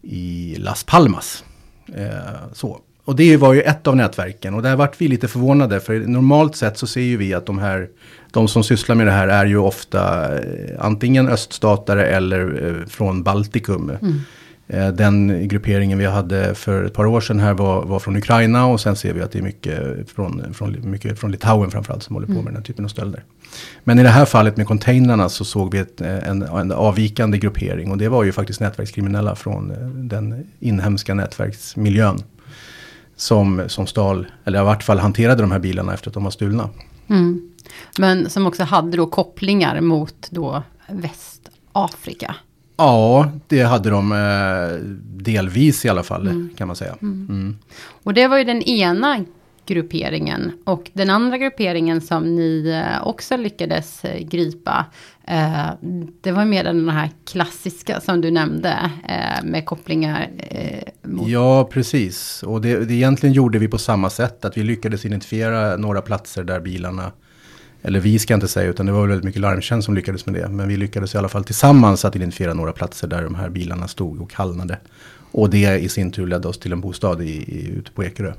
i 0.02 0.56
Las 0.58 0.84
Palmas. 0.84 1.44
Eh, 1.94 2.52
så. 2.52 2.80
Och 3.04 3.16
det 3.16 3.36
var 3.36 3.54
ju 3.54 3.60
ett 3.60 3.86
av 3.86 3.96
nätverken 3.96 4.54
och 4.54 4.62
där 4.62 4.76
vart 4.76 5.00
vi 5.00 5.08
lite 5.08 5.28
förvånade 5.28 5.80
för 5.80 6.00
normalt 6.00 6.56
sett 6.56 6.78
så 6.78 6.86
ser 6.86 7.00
ju 7.00 7.16
vi 7.16 7.34
att 7.34 7.46
de 7.46 7.58
här 7.58 7.88
de 8.32 8.48
som 8.48 8.64
sysslar 8.64 8.96
med 8.96 9.06
det 9.06 9.12
här 9.12 9.28
är 9.28 9.46
ju 9.46 9.56
ofta 9.56 10.34
eh, 10.38 10.44
antingen 10.78 11.28
öststatare 11.28 12.06
eller 12.06 12.68
eh, 12.68 12.86
från 12.86 13.22
Baltikum. 13.22 13.92
Eh, 14.68 14.88
den 14.88 15.48
grupperingen 15.48 15.98
vi 15.98 16.06
hade 16.06 16.54
för 16.54 16.84
ett 16.84 16.94
par 16.94 17.06
år 17.06 17.20
sedan 17.20 17.40
här 17.40 17.54
var, 17.54 17.84
var 17.84 17.98
från 17.98 18.16
Ukraina 18.16 18.66
och 18.66 18.80
sen 18.80 18.96
ser 18.96 19.12
vi 19.12 19.22
att 19.22 19.32
det 19.32 19.38
är 19.38 19.42
mycket 19.42 20.10
från, 20.10 20.54
från, 20.54 20.90
mycket 20.90 21.18
från 21.18 21.30
Litauen 21.30 21.70
framförallt 21.70 22.02
som 22.02 22.14
håller 22.14 22.26
på 22.26 22.32
med 22.32 22.44
den 22.44 22.56
här 22.56 22.62
typen 22.62 22.84
av 22.84 22.88
stölder. 22.88 23.24
Men 23.84 23.98
i 23.98 24.02
det 24.02 24.08
här 24.08 24.24
fallet 24.24 24.56
med 24.56 24.66
containrarna 24.66 25.28
så 25.28 25.44
såg 25.44 25.72
vi 25.72 25.78
ett, 25.78 26.00
en, 26.00 26.42
en 26.42 26.72
avvikande 26.72 27.38
gruppering 27.38 27.90
och 27.90 27.98
det 27.98 28.08
var 28.08 28.24
ju 28.24 28.32
faktiskt 28.32 28.60
nätverkskriminella 28.60 29.36
från 29.36 29.72
den 30.08 30.46
inhemska 30.60 31.14
nätverksmiljön. 31.14 32.22
Som, 33.22 33.62
som 33.68 33.86
stal, 33.86 34.26
eller 34.44 34.60
i 34.60 34.64
vart 34.64 34.82
fall 34.82 34.98
hanterade 34.98 35.42
de 35.42 35.52
här 35.52 35.58
bilarna 35.58 35.94
efter 35.94 36.08
att 36.08 36.14
de 36.14 36.24
var 36.24 36.30
stulna. 36.30 36.68
Mm. 37.08 37.52
Men 37.98 38.30
som 38.30 38.46
också 38.46 38.64
hade 38.64 38.96
då 38.96 39.06
kopplingar 39.06 39.80
mot 39.80 40.28
då 40.30 40.62
Västafrika. 40.88 42.34
Ja, 42.76 43.32
det 43.46 43.62
hade 43.62 43.90
de 43.90 44.12
eh, 44.12 44.78
delvis 45.24 45.84
i 45.84 45.88
alla 45.88 46.02
fall 46.02 46.48
kan 46.56 46.66
man 46.66 46.76
säga. 46.76 46.96
Mm. 47.02 47.58
Och 48.02 48.14
det 48.14 48.28
var 48.28 48.38
ju 48.38 48.44
den 48.44 48.62
ena 48.62 49.24
grupperingen. 49.66 50.52
Och 50.64 50.90
den 50.92 51.10
andra 51.10 51.38
grupperingen 51.38 52.00
som 52.00 52.34
ni 52.34 52.68
eh, 52.68 53.06
också 53.06 53.36
lyckades 53.36 54.04
eh, 54.04 54.26
gripa. 54.26 54.86
Eh, 55.24 55.66
det 56.20 56.32
var 56.32 56.44
mer 56.44 56.64
den 56.64 56.88
här 56.88 57.10
klassiska 57.26 58.00
som 58.00 58.20
du 58.20 58.30
nämnde. 58.30 58.90
Med 59.42 59.66
kopplingar 59.66 60.30
mot... 61.02 61.28
Ja, 61.28 61.68
precis. 61.72 62.42
Och 62.42 62.60
det, 62.60 62.84
det 62.84 62.94
egentligen 62.94 63.32
gjorde 63.32 63.58
vi 63.58 63.68
på 63.68 63.78
samma 63.78 64.10
sätt. 64.10 64.44
Att 64.44 64.56
vi 64.56 64.62
lyckades 64.62 65.04
identifiera 65.04 65.76
några 65.76 66.02
platser 66.02 66.44
där 66.44 66.60
bilarna 66.60 67.12
eller 67.84 68.00
vi 68.00 68.18
ska 68.18 68.34
inte 68.34 68.48
säga, 68.48 68.70
utan 68.70 68.86
det 68.86 68.92
var 68.92 69.06
väldigt 69.06 69.24
mycket 69.24 69.40
larmtjänst 69.40 69.86
som 69.86 69.94
lyckades 69.94 70.26
med 70.26 70.34
det. 70.34 70.48
Men 70.48 70.68
vi 70.68 70.76
lyckades 70.76 71.14
i 71.14 71.18
alla 71.18 71.28
fall 71.28 71.44
tillsammans 71.44 72.04
att 72.04 72.16
identifiera 72.16 72.54
några 72.54 72.72
platser 72.72 73.08
där 73.08 73.22
de 73.22 73.34
här 73.34 73.48
bilarna 73.48 73.88
stod 73.88 74.20
och 74.20 74.30
kallnade. 74.30 74.78
Och 75.32 75.50
det 75.50 75.78
i 75.78 75.88
sin 75.88 76.12
tur 76.12 76.26
ledde 76.26 76.48
oss 76.48 76.58
till 76.58 76.72
en 76.72 76.80
bostad 76.80 77.22
i, 77.22 77.30
i, 77.30 77.72
ute 77.78 77.92
på 77.92 78.04
Ekerö. 78.04 78.32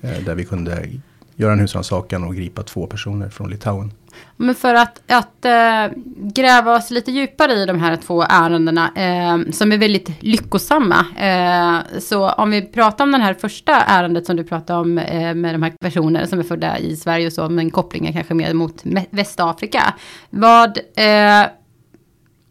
Eh, 0.00 0.24
där 0.24 0.34
vi 0.34 0.44
kunde 0.44 0.88
göra 1.36 1.52
en 1.52 1.58
husrannsakan 1.58 2.24
och 2.24 2.36
gripa 2.36 2.62
två 2.62 2.86
personer 2.86 3.28
från 3.28 3.50
Litauen. 3.50 3.92
Men 4.36 4.54
för 4.54 4.74
att, 4.74 5.12
att 5.12 5.44
äh, 5.44 5.98
gräva 6.16 6.76
oss 6.76 6.90
lite 6.90 7.10
djupare 7.10 7.52
i 7.52 7.66
de 7.66 7.80
här 7.80 7.96
två 7.96 8.22
ärendena 8.22 8.92
äh, 8.94 9.50
som 9.50 9.72
är 9.72 9.78
väldigt 9.78 10.22
lyckosamma. 10.22 11.06
Äh, 11.16 11.98
så 12.00 12.30
om 12.30 12.50
vi 12.50 12.62
pratar 12.62 13.04
om 13.04 13.12
den 13.12 13.20
här 13.20 13.34
första 13.34 13.72
ärendet 13.72 14.26
som 14.26 14.36
du 14.36 14.44
pratade 14.44 14.80
om 14.80 14.94
med 14.94 15.54
de 15.54 15.62
här 15.62 15.72
personerna 15.80 16.26
som 16.26 16.38
är 16.38 16.42
födda 16.42 16.78
i 16.78 16.96
Sverige 16.96 17.26
och 17.26 17.32
så, 17.32 17.48
men 17.48 17.70
kopplingar 17.70 18.12
kanske 18.12 18.34
mer 18.34 18.54
mot 18.54 18.82
Västafrika. 19.10 19.94
Vad, 20.30 20.78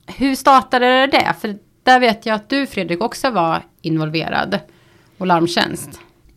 hur 0.07 0.35
startade 0.35 1.07
det? 1.07 1.35
För 1.41 1.55
där 1.83 1.99
vet 1.99 2.25
jag 2.25 2.35
att 2.35 2.49
du 2.49 2.67
Fredrik 2.67 3.01
också 3.01 3.29
var 3.29 3.65
involverad 3.81 4.59
och 5.17 5.27
larmtjänst. 5.27 5.89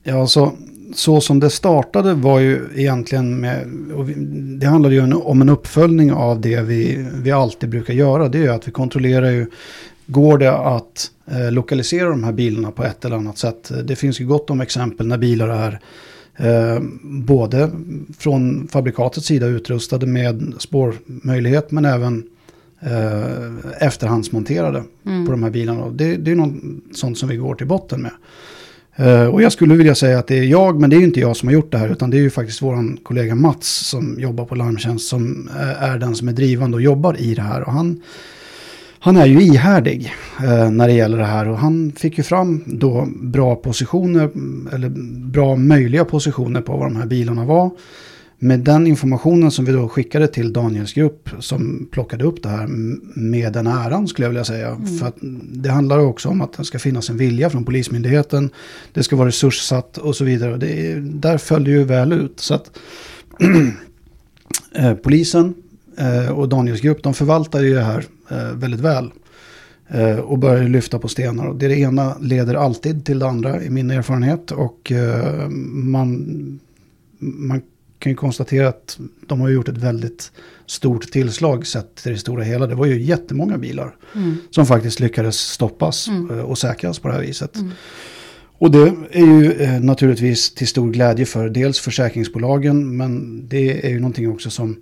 Ja, 0.03 0.27
så 0.27 0.53
så 0.95 1.21
som 1.21 1.41
det 1.41 1.51
startade 1.51 2.15
var 2.15 2.39
ju 2.39 2.69
egentligen 2.75 3.41
med, 3.41 3.67
och 3.95 4.09
vi, 4.09 4.15
det 4.59 4.67
handlade 4.67 4.95
ju 4.95 5.15
om 5.15 5.43
en 5.43 5.49
uppföljning 5.49 6.13
av 6.13 6.41
det 6.41 6.61
vi, 6.61 7.07
vi 7.15 7.31
alltid 7.31 7.69
brukar 7.69 7.95
göra. 7.95 8.29
Det 8.29 8.39
är 8.39 8.43
ju 8.43 8.53
att 8.53 8.69
vi 8.69 8.73
kontrollerar 8.73 9.31
ju, 9.31 9.47
går 10.07 10.39
det 10.39 10.53
att 10.53 11.11
eh, 11.27 11.53
lokalisera 11.53 12.09
de 12.09 12.25
här 12.25 12.33
bilarna 12.33 12.71
på 12.71 12.85
ett 12.85 13.05
eller 13.05 13.17
annat 13.17 13.39
sätt? 13.39 13.73
Det 13.85 13.97
finns 13.97 14.21
ju 14.21 14.27
gott 14.27 14.51
om 14.51 14.61
exempel 14.61 15.07
när 15.07 15.19
bilar 15.19 15.49
är 15.49 15.81
eh, 16.37 16.83
både 17.03 17.71
från 18.19 18.69
fabrikatets 18.69 19.27
sida 19.27 19.47
utrustade 19.47 20.07
med 20.07 20.55
spårmöjlighet 20.59 21.71
men 21.71 21.85
även 21.85 22.25
eh, 22.87 23.87
efterhandsmonterade 23.87 24.83
Mm. 25.07 25.27
på 25.27 25.31
de 25.33 25.43
här 25.43 25.51
bilarna. 25.51 25.91
Det, 25.91 26.17
det 26.17 26.31
är 26.31 26.35
något 26.35 26.55
sånt 26.95 27.19
som 27.19 27.29
vi 27.29 27.37
går 27.37 27.55
till 27.55 27.67
botten 27.67 28.03
med. 28.03 28.13
Eh, 28.97 29.27
och 29.27 29.43
jag 29.43 29.53
skulle 29.53 29.75
vilja 29.75 29.95
säga 29.95 30.19
att 30.19 30.27
det 30.27 30.39
är 30.39 30.43
jag, 30.45 30.81
men 30.81 30.91
det 30.91 30.97
är 30.97 30.99
ju 30.99 31.05
inte 31.05 31.21
jag 31.21 31.37
som 31.37 31.49
har 31.49 31.53
gjort 31.55 31.73
det 31.73 31.79
här, 31.79 31.89
utan 31.89 32.11
det 32.11 32.17
är 32.17 32.21
ju 32.21 32.31
faktiskt 32.31 32.63
vår 32.63 33.03
kollega 33.03 33.35
Mats 33.35 33.69
som 33.89 34.17
jobbar 34.21 34.45
på 34.45 34.55
Larmtjänst 34.55 35.09
som 35.09 35.49
eh, 35.61 35.83
är 35.83 35.99
den 35.99 36.15
som 36.17 36.29
är 36.29 36.33
drivande 36.33 36.75
och 36.75 36.83
jobbar 36.83 37.17
i 37.21 37.35
det 37.35 37.43
här. 37.43 37.63
Och 37.63 37.73
han, 37.73 38.01
han 38.99 39.17
är 39.17 39.27
ju 39.27 39.41
ihärdig 39.43 40.13
eh, 40.45 40.71
när 40.71 40.87
det 40.89 40.95
gäller 40.95 41.19
det 41.19 41.25
här 41.25 41.49
och 41.49 41.59
han 41.59 41.93
fick 41.97 42.19
ju 42.19 42.25
fram 42.25 42.63
då 42.67 43.09
bra 43.23 43.57
positioner, 43.57 44.31
eller 44.75 44.89
bra 45.31 45.57
möjliga 45.57 46.05
positioner 46.05 46.61
på 46.61 46.77
vad 46.77 46.87
de 46.87 46.97
här 46.97 47.07
bilarna 47.07 47.45
var. 47.45 47.71
Med 48.39 48.61
den 48.61 48.87
informationen 48.87 49.51
som 49.51 49.65
vi 49.65 49.73
då 49.73 49.89
skickade 49.89 50.29
till 50.29 50.53
Daniels 50.53 50.93
grupp 50.93 51.31
som 51.39 51.89
plockade 51.93 52.25
upp 52.25 52.43
det 52.43 52.49
här 52.49 52.67
med 53.21 53.53
den 53.53 53.67
äran 53.67 54.09
skulle 54.09 54.25
jag 54.25 54.31
vilja 54.31 54.45
säga. 54.45 54.81
För 55.01 55.07
att 55.07 55.17
det 55.53 55.71
handlar 55.71 55.99
också 55.99 56.29
om 56.29 56.41
att 56.41 56.53
det 56.53 56.65
ska 56.65 56.79
finnas 56.79 57.11
en 57.11 57.17
vilja 57.17 57.51
från 57.51 57.65
Polismyndigheten. 57.65 58.51
Det 58.93 59.03
ska 59.03 59.17
vara 59.17 59.29
resurssatt 59.29 59.99
och 59.99 60.17
så 60.17 60.25
vidare. 60.25 60.57
Det 60.57 60.91
är, 60.91 60.97
där 61.01 61.39
föll 61.39 61.65
det 61.65 61.71
ju 61.71 61.85
väl 61.85 62.13
ut. 62.13 62.41
Så 62.41 62.55
att 62.55 62.79
eh, 64.75 64.95
polisen 64.95 65.55
eh, 65.99 66.31
och 66.31 66.49
Daniels 66.49 66.81
grupp 66.81 67.03
de 67.03 67.15
förvaltar 67.15 67.61
ju 67.61 67.75
det 67.75 67.85
här 67.85 68.05
eh, 68.31 68.53
väldigt 68.53 68.81
väl. 68.81 69.11
Och 70.25 70.39
börjar 70.39 70.69
lyfta 70.69 70.99
på 70.99 71.09
stenar. 71.09 71.47
Och 71.47 71.57
det, 71.57 71.69
det 71.69 71.79
ena 71.79 72.17
leder 72.21 72.55
alltid 72.55 73.05
till 73.05 73.19
det 73.19 73.29
andra 73.29 73.63
i 73.63 73.71
min 73.71 73.91
erfarenhet. 73.91 74.51
Och 74.51 74.93
man, 75.61 76.61
man 77.19 77.63
kan 78.05 78.11
ju 78.13 78.17
konstatera 78.17 78.69
att 78.69 78.99
de 79.27 79.41
har 79.41 79.49
gjort 79.49 79.69
ett 79.69 79.77
väldigt 79.79 80.33
stort 80.67 81.13
tillslag 81.13 81.67
sett 81.67 81.95
till 81.95 82.13
det 82.13 82.19
stora 82.19 82.43
hela. 82.43 82.67
Det 82.67 82.75
var 82.75 82.87
ju 82.87 83.03
jättemånga 83.03 83.59
bilar 83.59 83.97
Mm. 84.15 84.37
som 84.51 84.67
faktiskt 84.67 85.01
lyckades 85.01 85.37
stoppas 85.39 86.09
Mm. 86.09 86.31
eh, 86.39 86.45
och 86.45 86.59
säkras 86.59 86.99
på 86.99 87.09
det 87.09 87.15
här 87.15 87.21
viset. 87.21 87.57
Mm. 87.57 87.71
Och 88.59 88.71
det 88.71 88.93
är 89.11 89.27
ju 89.27 89.53
eh, 89.53 89.81
naturligtvis 89.81 90.55
till 90.55 90.67
stor 90.69 90.91
glädje 90.91 91.27
för 91.27 91.49
dels 91.49 91.81
försäkringsbolagen 91.81 92.97
men 92.97 93.43
det 93.49 93.87
är 93.87 93.91
ju 93.91 94.01
någonting 94.01 94.31
också 94.33 94.51
som 94.51 94.77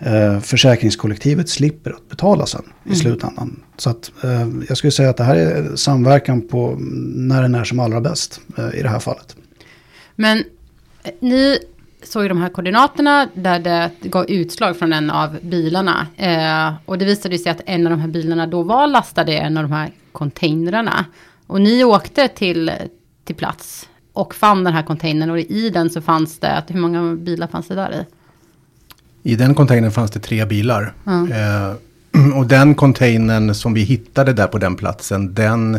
eh, 0.00 0.40
försäkringskollektivet 0.40 1.48
slipper 1.48 1.90
att 1.90 2.08
betala 2.08 2.46
sen 2.46 2.62
i 2.84 2.88
Mm. 2.88 2.96
slutändan. 2.98 3.60
Så 3.76 3.90
att 3.90 4.10
eh, 4.24 4.48
jag 4.68 4.76
skulle 4.78 4.90
säga 4.90 5.10
att 5.10 5.16
det 5.16 5.24
här 5.24 5.36
är 5.36 5.76
samverkan 5.76 6.48
på 6.48 6.76
när 7.14 7.42
den 7.42 7.54
är 7.54 7.64
som 7.64 7.80
allra 7.80 8.00
bäst 8.00 8.40
i 8.74 8.82
det 8.82 8.88
här 8.88 8.98
fallet. 9.00 9.36
Men 10.16 10.44
ni 11.20 11.58
såg 12.02 12.22
ju 12.22 12.28
de 12.28 12.40
här 12.40 12.48
koordinaterna 12.48 13.28
där 13.34 13.58
det 13.58 13.90
gav 14.00 14.30
utslag 14.30 14.76
från 14.76 14.92
en 14.92 15.10
av 15.10 15.38
bilarna. 15.42 16.06
Eh, 16.16 16.74
och 16.84 16.98
det 16.98 17.04
visade 17.04 17.38
sig 17.38 17.52
att 17.52 17.60
en 17.66 17.86
av 17.86 17.90
de 17.90 18.00
här 18.00 18.08
bilarna 18.08 18.46
då 18.46 18.62
var 18.62 18.86
lastade 18.86 19.32
i 19.32 19.36
en 19.36 19.56
av 19.56 19.62
de 19.62 19.72
här 19.72 19.90
containrarna. 20.12 21.04
Och 21.46 21.60
ni 21.60 21.84
åkte 21.84 22.28
till, 22.28 22.72
till 23.24 23.36
plats 23.36 23.88
och 24.12 24.34
fann 24.34 24.64
den 24.64 24.74
här 24.74 24.82
containern 24.82 25.30
och 25.30 25.38
i 25.38 25.70
den 25.70 25.90
så 25.90 26.00
fanns 26.00 26.38
det, 26.38 26.52
att, 26.52 26.70
hur 26.70 26.80
många 26.80 27.14
bilar 27.14 27.46
fanns 27.46 27.68
det 27.68 27.74
där 27.74 27.92
i? 27.92 28.06
I 29.32 29.36
den 29.36 29.54
containern 29.54 29.90
fanns 29.90 30.10
det 30.10 30.20
tre 30.20 30.44
bilar. 30.44 30.92
Ja. 31.04 31.28
Eh, 31.28 31.74
och 32.38 32.46
den 32.46 32.74
containern 32.74 33.54
som 33.54 33.74
vi 33.74 33.80
hittade 33.80 34.32
där 34.32 34.46
på 34.46 34.58
den 34.58 34.76
platsen, 34.76 35.34
den 35.34 35.78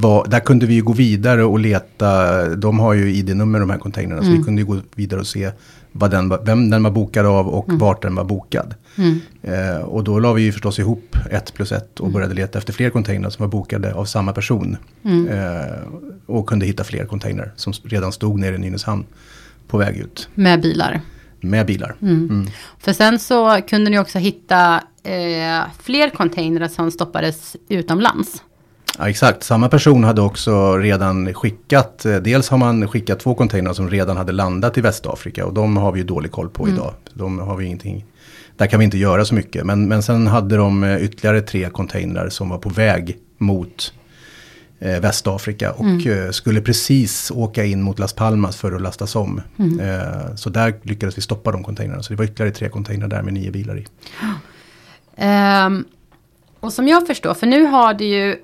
var, 0.00 0.26
där 0.28 0.40
kunde 0.40 0.66
vi 0.66 0.74
ju 0.74 0.82
gå 0.82 0.92
vidare 0.92 1.44
och 1.44 1.58
leta. 1.58 2.44
De 2.56 2.78
har 2.78 2.94
ju 2.94 3.14
ID-nummer 3.14 3.60
de 3.60 3.70
här 3.70 3.78
containrarna. 3.78 4.22
Så 4.22 4.26
Mm. 4.28 4.38
vi 4.38 4.44
kunde 4.44 4.62
ju 4.62 4.66
gå 4.66 4.76
vidare 4.94 5.20
och 5.20 5.26
se 5.26 5.50
vad 5.92 6.10
den, 6.10 6.32
vem 6.44 6.70
den 6.70 6.82
var 6.82 6.90
bokad 6.90 7.26
av 7.26 7.48
och 7.48 7.64
vart 7.72 8.02
den 8.02 8.14
var 8.14 8.24
bokad. 8.24 8.74
Mm. 8.96 9.20
Eh, 9.42 9.76
och 9.82 10.04
då 10.04 10.18
la 10.18 10.32
vi 10.32 10.42
ju 10.42 10.52
förstås 10.52 10.78
ihop 10.78 11.16
ett 11.30 11.54
plus 11.54 11.72
ett 11.72 12.00
och 12.00 12.10
började 12.10 12.34
leta 12.34 12.58
efter 12.58 12.72
fler 12.72 12.90
containrar 12.90 13.30
som 13.30 13.42
var 13.42 13.50
bokade 13.50 13.94
av 13.94 14.04
samma 14.04 14.32
person. 14.32 14.76
Mm. 15.04 15.28
Eh, 15.28 15.76
och 16.26 16.46
kunde 16.48 16.66
hitta 16.66 16.84
fler 16.84 17.04
containrar 17.06 17.52
som 17.56 17.72
redan 17.84 18.12
stod 18.12 18.38
nere 18.40 18.54
i 18.54 18.58
Nynäshamn 18.58 19.04
på 19.68 19.78
väg 19.78 19.96
ut 19.96 20.28
Med 20.34 20.60
bilar. 20.62 21.00
med 21.40 21.66
bilar. 21.66 21.94
Mm. 22.02 22.28
Mm. 22.30 22.46
För 22.78 22.92
sen 22.92 23.18
så 23.18 23.60
kunde 23.68 23.90
ni 23.90 23.98
också 23.98 24.18
hitta 24.18 24.74
eh, 25.02 25.62
fler 25.82 26.10
containrar 26.10 26.68
som 26.68 26.90
stoppades 26.90 27.56
utomlands. 27.68 28.42
Ja, 28.98 29.08
exakt, 29.08 29.42
samma 29.42 29.68
person 29.68 30.04
hade 30.04 30.20
också 30.20 30.76
redan 30.76 31.34
skickat, 31.34 32.04
eh, 32.04 32.16
dels 32.16 32.48
har 32.48 32.58
man 32.58 32.88
skickat 32.88 33.20
två 33.20 33.34
containrar 33.34 33.72
som 33.72 33.90
redan 33.90 34.16
hade 34.16 34.32
landat 34.32 34.78
i 34.78 34.80
Västafrika 34.80 35.46
och 35.46 35.54
de 35.54 35.76
har 35.76 35.92
vi 35.92 35.98
ju 36.00 36.06
dålig 36.06 36.30
koll 36.32 36.48
på 36.48 36.64
Mm. 36.64 36.74
idag. 36.76 36.94
De 37.14 37.38
har 37.38 37.56
vi 37.56 37.64
ingenting, 37.64 38.04
där 38.56 38.66
kan 38.66 38.78
vi 38.78 38.84
inte 38.84 38.98
göra 38.98 39.24
så 39.24 39.34
mycket. 39.34 39.64
Men, 39.66 39.88
men 39.88 40.02
sen 40.02 40.26
hade 40.26 40.56
de 40.56 40.84
eh, 40.84 41.04
ytterligare 41.04 41.40
tre 41.40 41.70
containrar 41.70 42.28
som 42.28 42.48
var 42.48 42.58
på 42.58 42.68
väg 42.68 43.16
mot 43.38 43.92
eh, 44.78 45.00
Västafrika 45.00 45.72
och 45.72 45.84
Mm. 45.84 46.24
eh, 46.26 46.30
skulle 46.30 46.60
precis 46.60 47.30
åka 47.34 47.64
in 47.64 47.82
mot 47.82 47.98
Las 47.98 48.12
Palmas 48.12 48.56
för 48.56 48.72
att 48.72 48.82
lastas 48.82 49.16
om. 49.16 49.40
Mm. 49.58 49.80
Eh, 49.80 50.34
så 50.34 50.50
där 50.50 50.74
lyckades 50.82 51.18
vi 51.18 51.22
stoppa 51.22 51.52
de 51.52 51.64
containrarna. 51.64 52.02
Så 52.02 52.12
det 52.12 52.16
var 52.16 52.24
ytterligare 52.24 52.54
tre 52.54 52.68
containrar 52.68 53.08
där 53.08 53.22
med 53.22 53.34
nio 53.34 53.50
bilar 53.50 53.78
i. 53.78 53.86
Ehm, 55.16 55.84
och 56.60 56.72
som 56.72 56.88
jag 56.88 57.06
förstår, 57.06 57.34
för 57.34 57.46
nu 57.46 57.64
har 57.64 57.94
det 57.94 58.04
ju, 58.04 58.36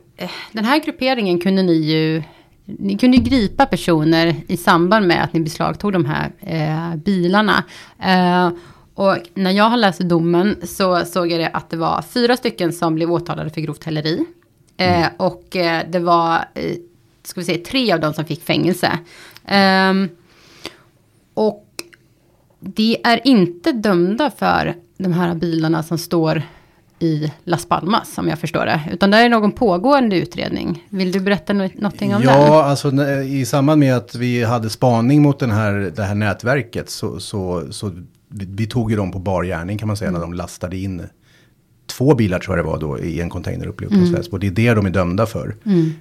den 0.52 0.64
här 0.64 0.84
grupperingen 0.84 1.40
kunde 1.40 1.62
ni 1.62 1.72
ju, 1.72 2.22
ni 2.64 2.98
kunde 2.98 3.16
ju 3.16 3.22
gripa 3.22 3.66
personer 3.66 4.36
i 4.48 4.56
samband 4.56 5.06
med 5.06 5.24
att 5.24 5.32
ni 5.32 5.40
beslagtog 5.40 5.92
de 5.92 6.04
här 6.04 6.32
eh, 6.40 6.96
bilarna. 6.96 7.64
Eh, 7.98 8.50
och 8.94 9.16
när 9.34 9.50
jag 9.50 9.64
har 9.64 9.76
läst 9.76 10.00
domen 10.00 10.56
så 10.62 11.04
såg 11.04 11.30
jag 11.30 11.40
det 11.40 11.48
att 11.48 11.70
det 11.70 11.76
var 11.76 12.02
fyra 12.02 12.36
stycken 12.36 12.72
som 12.72 12.94
blev 12.94 13.12
åtalade 13.12 13.50
för 13.50 13.60
grovt 13.60 13.84
häleri. 13.84 14.26
Eh, 14.76 15.06
och 15.16 15.56
eh, 15.56 15.82
det 15.90 15.98
var, 15.98 16.36
eh, 16.54 16.76
ska 17.22 17.40
vi 17.40 17.44
säga, 17.44 17.64
tre 17.64 17.92
av 17.92 18.00
dem 18.00 18.14
som 18.14 18.24
fick 18.24 18.44
fängelse. 18.44 18.98
Ehm, 19.44 20.08
och 21.34 21.66
det 22.60 23.06
är 23.06 23.26
inte 23.26 23.72
dömda 23.72 24.30
för 24.30 24.74
de 24.96 25.12
här 25.12 25.34
bilarna 25.34 25.82
som 25.82 25.98
står 25.98 26.42
i 27.02 27.32
Las 27.44 27.66
Palmas, 27.66 28.14
som 28.14 28.28
jag 28.28 28.38
förstår 28.38 28.66
det. 28.66 28.80
Utan 28.92 29.10
det 29.10 29.16
är 29.16 29.28
någon 29.28 29.52
pågående 29.52 30.16
utredning. 30.16 30.86
Vill 30.90 31.12
du 31.12 31.20
berätta 31.20 31.52
nå- 31.52 31.68
någonting 31.74 32.14
om 32.14 32.22
ja, 32.22 32.30
den? 32.44 32.52
alltså 32.52 32.90
nä- 32.90 33.22
i 33.22 33.44
samband 33.46 33.78
med 33.80 33.96
att 33.96 34.14
vi 34.14 34.44
hade 34.44 34.70
spaning 34.70 35.22
mot 35.22 35.38
den 35.38 35.50
här, 35.50 35.92
det 35.96 36.02
här 36.02 36.14
nätverket 36.14 36.90
så, 36.90 37.20
så, 37.20 37.66
så 37.72 37.90
vi, 38.28 38.46
vi 38.48 38.66
tog 38.66 38.90
ju 38.90 38.96
dem 38.96 39.12
på 39.12 39.18
bar 39.18 39.44
gärning 39.44 39.78
kan 39.78 39.88
man 39.88 39.96
säga 39.96 40.10
när 40.10 40.20
de 40.20 40.32
lastade 40.34 40.76
in 40.76 41.02
två 41.86 42.14
bilar 42.14 42.38
tror 42.38 42.56
jag 42.56 42.66
det 42.66 42.70
var 42.70 42.78
då 42.80 42.98
i 42.98 43.20
en 43.20 43.30
container 43.30 43.66
uppe 43.66 43.84
i 43.84 43.86
Upplands 43.86 44.10
Väsby. 44.10 44.36
Och 44.36 44.40
det 44.40 44.46
är 44.46 44.50
det 44.50 44.74
de 44.74 44.86
är 44.86 44.90
dömda 44.90 45.26
för. 45.26 45.56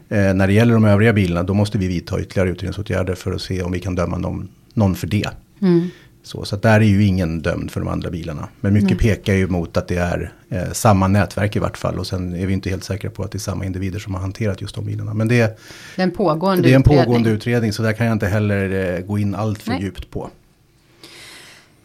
Eh, 0.10 0.34
när 0.34 0.48
det 0.48 0.54
gäller 0.54 0.74
de 0.74 0.86
övriga 0.86 1.14
bilarna 1.14 1.44
då 1.44 1.54
måste 1.54 1.78
vi 1.78 1.88
vidta 1.88 2.22
ytterligare 2.22 2.50
utredningsåtgärder 2.50 3.16
för 3.16 3.32
att 3.34 3.42
se 3.42 3.62
om 3.62 3.72
vi 3.72 3.80
kan 3.80 3.96
döma 3.96 4.18
någon, 4.18 4.50
någon 4.74 4.96
för 4.96 5.08
det. 5.08 5.30
Mm. 5.62 5.90
Så, 6.24 6.46
så 6.46 6.56
där 6.56 6.80
är 6.80 6.86
ju 6.86 7.04
ingen 7.06 7.42
dömd 7.42 7.72
för 7.72 7.80
de 7.80 7.90
andra 7.90 8.10
bilarna. 8.10 8.48
Men 8.60 8.74
mycket 8.74 8.98
pekar 8.98 9.34
ju 9.34 9.48
mot 9.48 9.78
att 9.78 9.88
det 9.88 9.96
är 9.98 10.34
eh, 10.50 10.72
samma 10.72 11.08
nätverk 11.08 11.56
i 11.56 11.60
vart 11.60 11.78
fall. 11.78 12.00
Och 12.00 12.08
sen 12.08 12.36
är 12.36 12.46
vi 12.48 12.54
inte 12.54 12.70
helt 12.70 12.84
säkra 12.84 13.10
på 13.10 13.24
att 13.24 13.32
det 13.32 13.38
är 13.38 13.40
samma 13.40 13.66
individer 13.66 14.00
som 14.00 14.14
har 14.14 14.22
hanterat 14.22 14.62
just 14.62 14.76
de 14.76 14.86
bilarna. 14.86 15.14
Men 15.14 15.28
det, 15.28 15.60
Det 15.96 16.02
är 16.02 16.04
en 16.04 16.12
pågående 16.12 16.64
det 16.64 16.72
är 16.72 16.76
en 16.76 16.82
utredning. 16.82 17.06
pågående 17.06 17.30
utredning 17.30 17.74
så 17.74 17.84
där 17.84 17.94
kan 17.94 18.06
jag 18.08 18.14
inte 18.16 18.28
heller 18.28 18.96
eh, 18.96 19.00
gå 19.06 19.18
in 19.20 19.36
allt 19.36 19.62
för 19.62 19.72
Nej. 19.72 19.82
djupt 19.82 20.10
på. 20.12 20.30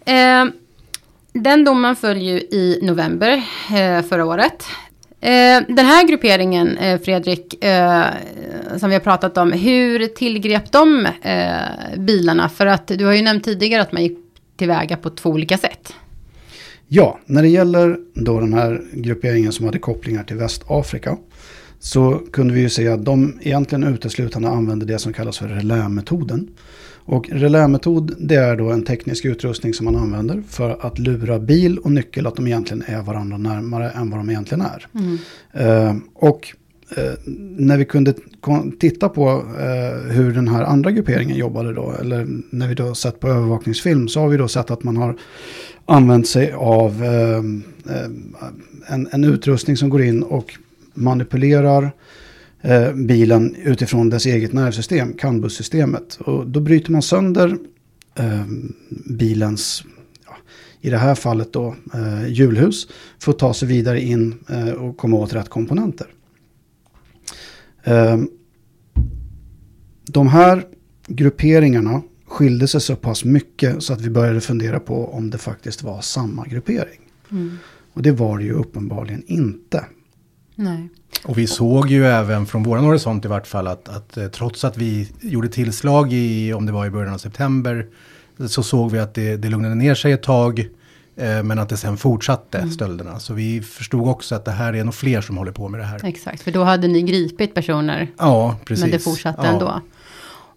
Eh, 0.04 0.44
den 1.32 1.64
domen 1.64 1.96
föll 1.96 2.18
ju 2.22 2.38
i 2.40 2.78
november 2.82 3.42
eh, 3.70 4.02
förra 4.02 4.24
året. 4.24 4.64
Eh, 5.20 5.62
den 5.68 5.86
här 5.86 6.08
grupperingen, 6.08 6.76
eh, 6.78 7.00
Fredrik, 7.00 7.54
som 8.78 8.88
vi 8.90 8.94
har 8.94 9.00
pratat 9.00 9.38
om, 9.38 9.52
hur 9.52 10.06
tillgrep 10.06 10.72
de 10.72 11.08
bilarna? 11.96 12.48
För 12.48 12.66
att 12.66 12.86
du 12.86 13.04
har 13.04 13.12
ju 13.12 13.22
nämnt 13.22 13.44
tidigare 13.44 13.82
att 13.82 13.92
man 13.92 14.02
gick 14.02 14.18
tillväga 14.56 14.96
på 14.96 15.10
två 15.10 15.30
olika 15.30 15.58
sätt. 15.58 15.92
Ja, 16.88 17.18
när 17.26 17.42
det 17.42 17.48
gäller 17.48 17.98
då 18.14 18.40
den 18.40 18.52
här 18.52 18.82
grupperingen 18.92 19.52
som 19.52 19.66
hade 19.66 19.78
kopplingar 19.78 20.24
till 20.24 20.36
Västafrika 20.36 21.16
så 21.78 22.22
kunde 22.32 22.54
vi 22.54 22.60
ju 22.60 22.68
se 22.68 22.88
att 22.88 23.04
de 23.04 23.38
egentligen 23.42 23.84
uteslutande 23.84 24.48
använde 24.48 24.86
det 24.86 24.98
som 24.98 25.12
kallas 25.12 25.38
för 25.38 25.48
relämetoden. 25.48 26.48
Och 27.08 27.28
relämetod 27.28 28.14
det 28.18 28.34
är 28.34 28.56
då 28.56 28.70
en 28.70 28.84
teknisk 28.84 29.24
utrustning 29.24 29.74
som 29.74 29.84
man 29.84 29.96
använder 29.96 30.42
för 30.48 30.86
att 30.86 30.98
lura 30.98 31.38
bil 31.38 31.78
och 31.78 31.92
nyckel 31.92 32.26
att 32.26 32.36
de 32.36 32.46
egentligen 32.46 32.84
är 32.86 33.02
varandra 33.02 33.36
närmare 33.38 33.90
än 33.90 34.10
vad 34.10 34.20
de 34.20 34.30
egentligen 34.30 34.64
är. 34.64 34.86
Eh, 35.52 35.96
och 36.14 36.54
Eh, 36.88 37.12
när 37.56 37.76
vi 37.76 37.84
kunde 37.84 38.14
titta 38.80 39.08
på 39.08 39.28
eh, 39.58 40.12
hur 40.12 40.32
den 40.32 40.48
här 40.48 40.62
andra 40.62 40.90
grupperingen 40.90 41.36
jobbade 41.36 41.72
då, 41.72 41.94
eller 42.00 42.26
när 42.50 42.68
vi 42.68 42.74
då 42.74 42.94
sett 42.94 43.20
på 43.20 43.28
övervakningsfilm, 43.28 44.08
så 44.08 44.20
har 44.20 44.28
vi 44.28 44.36
då 44.36 44.48
sett 44.48 44.70
att 44.70 44.82
man 44.82 44.96
har 44.96 45.16
använt 45.86 46.28
sig 46.28 46.52
av 46.52 47.04
eh, 47.04 47.38
eh 47.96 48.10
en, 48.88 49.08
en 49.12 49.24
utrustning 49.24 49.76
som 49.76 49.88
går 49.88 50.02
in 50.02 50.22
och 50.22 50.54
manipulerar 50.94 51.90
eh, 52.62 52.92
bilen 52.92 53.56
utifrån 53.64 54.10
dess 54.10 54.26
eget 54.26 54.52
nervsystem, 54.52 55.12
CAN-bussystemet. 55.12 56.18
Och 56.20 56.46
då 56.46 56.60
bryter 56.60 56.92
man 56.92 57.02
sönder 57.02 57.56
eh, 58.14 58.44
bilens, 58.88 59.84
i 60.80 60.90
det 60.90 60.98
här 60.98 61.14
fallet 61.14 61.52
då, 61.52 61.74
eh, 61.94 62.28
hjulhus 62.28 62.88
för 63.18 63.32
att 63.32 63.38
ta 63.38 63.54
sig 63.54 63.68
vidare 63.68 64.00
in 64.00 64.34
eh, 64.48 64.68
och 64.68 64.96
komma 64.96 65.16
åt 65.16 65.32
rätt 65.32 65.48
komponenter. 65.48 66.06
Eh, 67.86 68.16
de 70.06 70.28
här 70.28 70.64
grupperingarna 71.06 72.02
skilde 72.26 72.68
sig 72.68 72.80
så 72.80 72.96
pass 72.96 73.24
mycket 73.24 73.82
så 73.82 73.92
att 73.92 74.00
vi 74.00 74.10
började 74.10 74.40
fundera 74.40 74.80
på 74.80 75.14
om 75.14 75.30
det 75.30 75.38
faktiskt 75.38 75.82
var 75.82 76.00
samma 76.00 76.46
gruppering. 76.46 77.00
Mm. 77.30 77.58
Och 77.92 78.02
det 78.02 78.12
var 78.12 78.38
det 78.38 78.44
ju 78.44 78.52
uppenbarligen 78.52 79.22
inte. 79.26 79.84
Nej. 80.54 80.88
Och 81.24 81.38
vi 81.38 81.46
såg 81.46 81.90
ju 81.90 82.06
även 82.06 82.46
från 82.46 82.62
vår 82.62 82.76
horisont 82.76 83.24
i 83.24 83.28
vart 83.28 83.46
fall 83.46 83.66
att, 83.66 83.88
att 83.88 84.16
eh, 84.16 84.28
trots 84.28 84.64
att 84.64 84.78
vi 84.78 85.08
gjorde 85.20 85.48
tillslag 85.48 86.12
i, 86.12 86.52
om 86.52 86.66
det 86.66 86.72
var 86.72 86.86
i 86.86 86.90
början 86.90 87.14
av 87.14 87.18
september, 87.18 87.86
så 88.48 88.62
såg 88.62 88.90
vi 88.90 88.98
att 88.98 89.14
det, 89.14 89.36
det 89.36 89.48
lugnade 89.48 89.74
ner 89.74 89.94
sig 89.94 90.12
ett 90.12 90.22
tag. 90.22 90.68
Eh, 91.16 91.42
men 91.42 91.58
att 91.58 91.68
det 91.68 91.76
sen 91.76 91.96
fortsatte 91.96 92.58
mm. 92.58 92.70
stölderna. 92.70 93.20
Så 93.20 93.34
vi 93.34 93.60
förstod 93.60 94.08
också 94.08 94.34
att 94.34 94.44
det 94.44 94.50
här 94.50 94.72
är 94.72 94.84
nog 94.84 94.94
fler 94.94 95.20
som 95.20 95.36
håller 95.36 95.52
på 95.52 95.68
med 95.68 95.80
det 95.80 95.84
här. 95.84 96.00
Exakt, 96.04 96.42
för 96.42 96.50
då 96.50 96.64
hade 96.64 96.88
ni 96.88 97.02
gripit 97.02 97.54
personer. 97.54 98.10
Ja, 98.18 98.56
precis. 98.64 98.84
Men 98.84 98.90
det 98.90 98.98
fortsatte 98.98 99.46
ja. 99.46 99.52
ändå. 99.52 99.80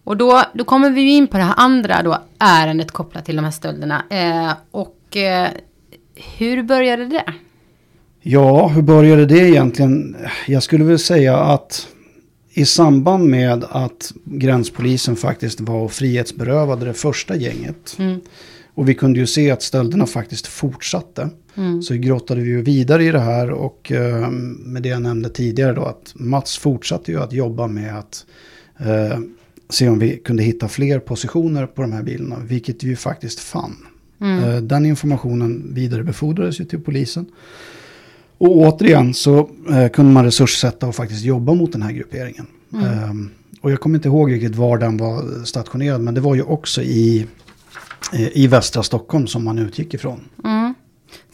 Och 0.03 0.17
då, 0.17 0.43
då 0.53 0.63
kommer 0.63 0.89
vi 0.89 1.01
in 1.01 1.27
på 1.27 1.37
det 1.37 1.43
här 1.43 1.53
andra 1.57 2.03
då, 2.03 2.17
ärendet 2.39 2.91
kopplat 2.91 3.25
till 3.25 3.35
de 3.35 3.45
här 3.45 3.51
stölderna. 3.51 4.03
Eh, 4.09 4.53
och 4.71 5.17
eh, 5.17 5.47
hur 6.37 6.63
började 6.63 7.05
det? 7.05 7.33
Ja, 8.21 8.67
hur 8.67 8.81
började 8.81 9.25
det 9.25 9.49
egentligen? 9.49 10.17
Jag 10.47 10.63
skulle 10.63 10.83
väl 10.83 10.99
säga 10.99 11.37
att 11.37 11.87
i 12.53 12.65
samband 12.65 13.25
med 13.25 13.65
att 13.69 14.13
gränspolisen 14.23 15.15
faktiskt 15.15 15.61
var 15.61 15.87
frihetsberövade 15.87 16.85
det 16.85 16.93
första 16.93 17.35
gänget. 17.35 17.95
Mm. 17.99 18.21
Och 18.79 18.89
vi 18.89 18.93
kunde 18.93 19.19
ju 19.19 19.27
se 19.27 19.51
att 19.51 19.61
stölderna 19.61 20.05
faktiskt 20.05 20.47
fortsatte. 20.47 21.29
Mm. 21.55 21.81
Så 21.81 21.93
grottade 21.93 22.41
vi 22.41 22.49
ju 22.49 22.61
vidare 22.61 23.03
i 23.03 23.11
det 23.11 23.19
här 23.19 23.51
och 23.51 23.91
eh, 23.91 24.29
med 24.59 24.83
det 24.83 24.89
jag 24.89 25.01
nämnde 25.01 25.29
tidigare 25.29 25.73
då 25.73 25.85
att 25.85 26.11
Mats 26.15 26.57
fortsatte 26.57 27.11
ju 27.11 27.21
att 27.21 27.33
jobba 27.33 27.67
med 27.67 27.97
att 27.97 28.25
eh, 28.79 29.19
se 29.69 29.89
om 29.89 29.99
vi 29.99 30.17
kunde 30.17 30.43
hitta 30.43 30.67
fler 30.67 30.99
positioner 30.99 31.65
på 31.65 31.81
de 31.81 31.91
här 31.91 32.03
bilarna, 32.03 32.39
vilket 32.39 32.83
vi 32.83 32.87
ju 32.87 32.95
faktiskt 32.95 33.39
fann. 33.39 33.75
Mm. 34.21 34.43
Eh, 34.43 34.61
den 34.61 34.85
informationen 34.85 35.73
vidarebefordrades 35.73 36.59
ju 36.59 36.65
till 36.65 36.79
polisen. 36.79 37.25
Och 38.37 38.57
återigen 38.57 39.13
så 39.13 39.49
eh, 39.69 39.89
kunde 39.89 40.11
man 40.11 40.25
resurssätta 40.25 40.87
och 40.87 40.95
faktiskt 40.95 41.23
jobba 41.23 41.53
mot 41.53 41.71
den 41.71 41.81
här 41.81 41.91
grupperingen. 41.91 42.45
Mm. 42.73 43.09
Um, 43.09 43.29
och 43.61 43.71
jag 43.71 43.79
kommer 43.79 43.95
inte 43.95 44.07
ihåg 44.07 44.31
riktigt 44.31 44.55
var 44.55 44.77
den 44.77 44.97
var 44.97 45.45
stationerad, 45.45 46.01
men 46.01 46.13
det 46.13 46.21
var 46.21 46.35
ju 46.35 46.41
också 46.41 46.81
i, 46.81 47.27
i 48.13 48.47
västra 48.47 48.83
Stockholm 48.83 49.27
som 49.27 49.43
man 49.43 49.59
utgick 49.59 49.93
ifrån. 49.93 50.29
Mm. 50.43 50.73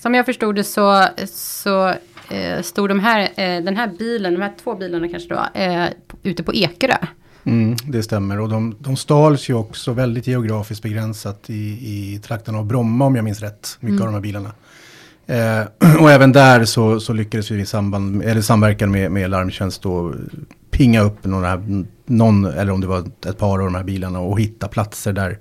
Som 0.02 0.14
jag 0.14 0.26
förstod 0.26 0.56
det 0.56 0.64
så, 0.64 1.06
så 1.34 1.88
eh, 2.30 2.62
stod 2.62 2.90
de 2.90 3.00
här, 3.00 3.22
eh, 3.22 3.64
den 3.64 3.78
här 3.78 3.92
bilen, 4.00 4.34
de 4.34 4.42
här 4.42 4.54
två 4.64 4.76
bilarna 4.76 5.08
kanske 5.08 5.30
då, 5.30 5.60
eh, 5.62 5.86
ute 6.24 6.44
på 6.44 6.54
Ekerö. 6.54 6.98
Mm, 7.44 7.76
det 7.88 8.04
stämmer 8.04 8.40
och 8.40 8.50
de, 8.50 8.76
de 8.80 8.98
stals 8.98 9.50
ju 9.50 9.54
också 9.54 9.94
väldigt 9.94 10.28
geografiskt 10.28 10.84
begränsat 10.84 11.50
i, 11.50 11.54
i 11.54 12.20
trakten 12.24 12.56
av 12.56 12.66
Bromma 12.66 13.06
om 13.06 13.16
jag 13.16 13.26
minns 13.26 13.42
rätt. 13.42 13.78
Mycket 13.80 14.00
mm. 14.00 14.02
av 14.02 14.08
de 14.08 14.14
här 14.14 14.22
bilarna. 14.22 14.52
Eh, 15.28 15.96
och 16.02 16.12
även 16.12 16.32
där 16.32 16.66
så, 16.66 17.00
så 17.00 17.14
lyckades 17.14 17.52
vi 17.52 17.62
i 17.62 17.66
samband, 17.66 18.24
eller 18.24 18.42
samverkan 18.42 18.92
med, 18.92 19.12
med 19.12 19.30
larmtjänst 19.30 19.82
då 19.82 20.14
pinga 20.72 21.02
upp 21.02 21.26
några, 21.26 21.62
någon, 22.06 22.46
eller 22.46 22.72
om 22.72 22.82
det 22.82 22.88
var 22.88 23.04
ett 23.26 23.38
par 23.38 23.60
av 23.60 23.66
de 23.66 23.76
här 23.76 23.84
bilarna 23.84 24.20
och 24.20 24.40
hitta 24.40 24.68
platser 24.68 25.14
där, 25.14 25.40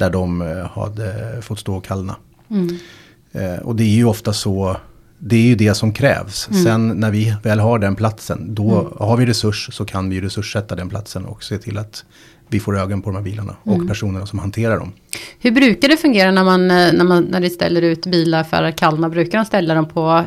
där 0.00 0.10
de 0.10 0.42
eh, 0.42 0.70
hade 0.70 1.42
fått 1.42 1.58
stå 1.58 1.76
och 1.76 1.84
kallna. 1.84 2.16
Mm. 2.50 2.78
Eh, 3.32 3.62
och 3.62 3.76
det 3.76 3.84
är 3.84 3.94
ju 3.96 4.04
ofta 4.04 4.32
så, 4.32 4.76
det 5.18 5.36
är 5.36 5.42
ju 5.42 5.54
det 5.54 5.74
som 5.74 5.92
krävs. 5.92 6.48
Mm. 6.50 6.64
Sen 6.64 6.88
när 6.88 7.10
vi 7.10 7.34
väl 7.42 7.60
har 7.60 7.78
den 7.78 7.96
platsen, 7.96 8.54
då 8.54 8.80
mm. 8.80 8.92
har 8.98 9.16
vi 9.16 9.26
resurs 9.26 9.68
så 9.72 9.84
kan 9.84 10.10
vi 10.10 10.20
resurssätta 10.20 10.76
den 10.76 10.88
platsen 10.88 11.24
och 11.24 11.42
se 11.42 11.58
till 11.58 11.78
att 11.78 12.04
vi 12.48 12.60
får 12.60 12.78
ögon 12.78 13.02
på 13.02 13.10
de 13.10 13.16
här 13.16 13.22
bilarna 13.22 13.56
och 13.62 13.74
mm. 13.74 13.88
personerna 13.88 14.26
som 14.26 14.38
hanterar 14.38 14.78
dem. 14.78 14.92
Hur 15.38 15.50
brukar 15.50 15.88
det 15.88 15.96
fungera 15.96 16.30
när 16.30 16.44
man, 16.44 16.70
eh, 16.70 16.92
när 16.92 17.04
man 17.04 17.22
när 17.22 17.40
det 17.40 17.50
ställer 17.50 17.82
ut 17.82 18.06
bilar 18.06 18.44
för 18.44 18.62
att 18.62 18.76
Kalmar? 18.76 19.08
Brukar 19.08 19.38
de 19.38 19.44
ställa 19.44 19.74
dem 19.74 19.88
på 19.88 20.24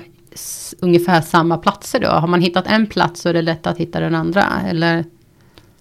ungefär 0.79 1.21
samma 1.21 1.57
platser 1.57 1.99
då? 1.99 2.07
Har 2.07 2.27
man 2.27 2.41
hittat 2.41 2.67
en 2.67 2.87
plats 2.87 3.21
så 3.21 3.29
är 3.29 3.33
det 3.33 3.41
lätt 3.41 3.67
att 3.67 3.77
hitta 3.77 3.99
den 3.99 4.15
andra 4.15 4.45
eller? 4.69 5.05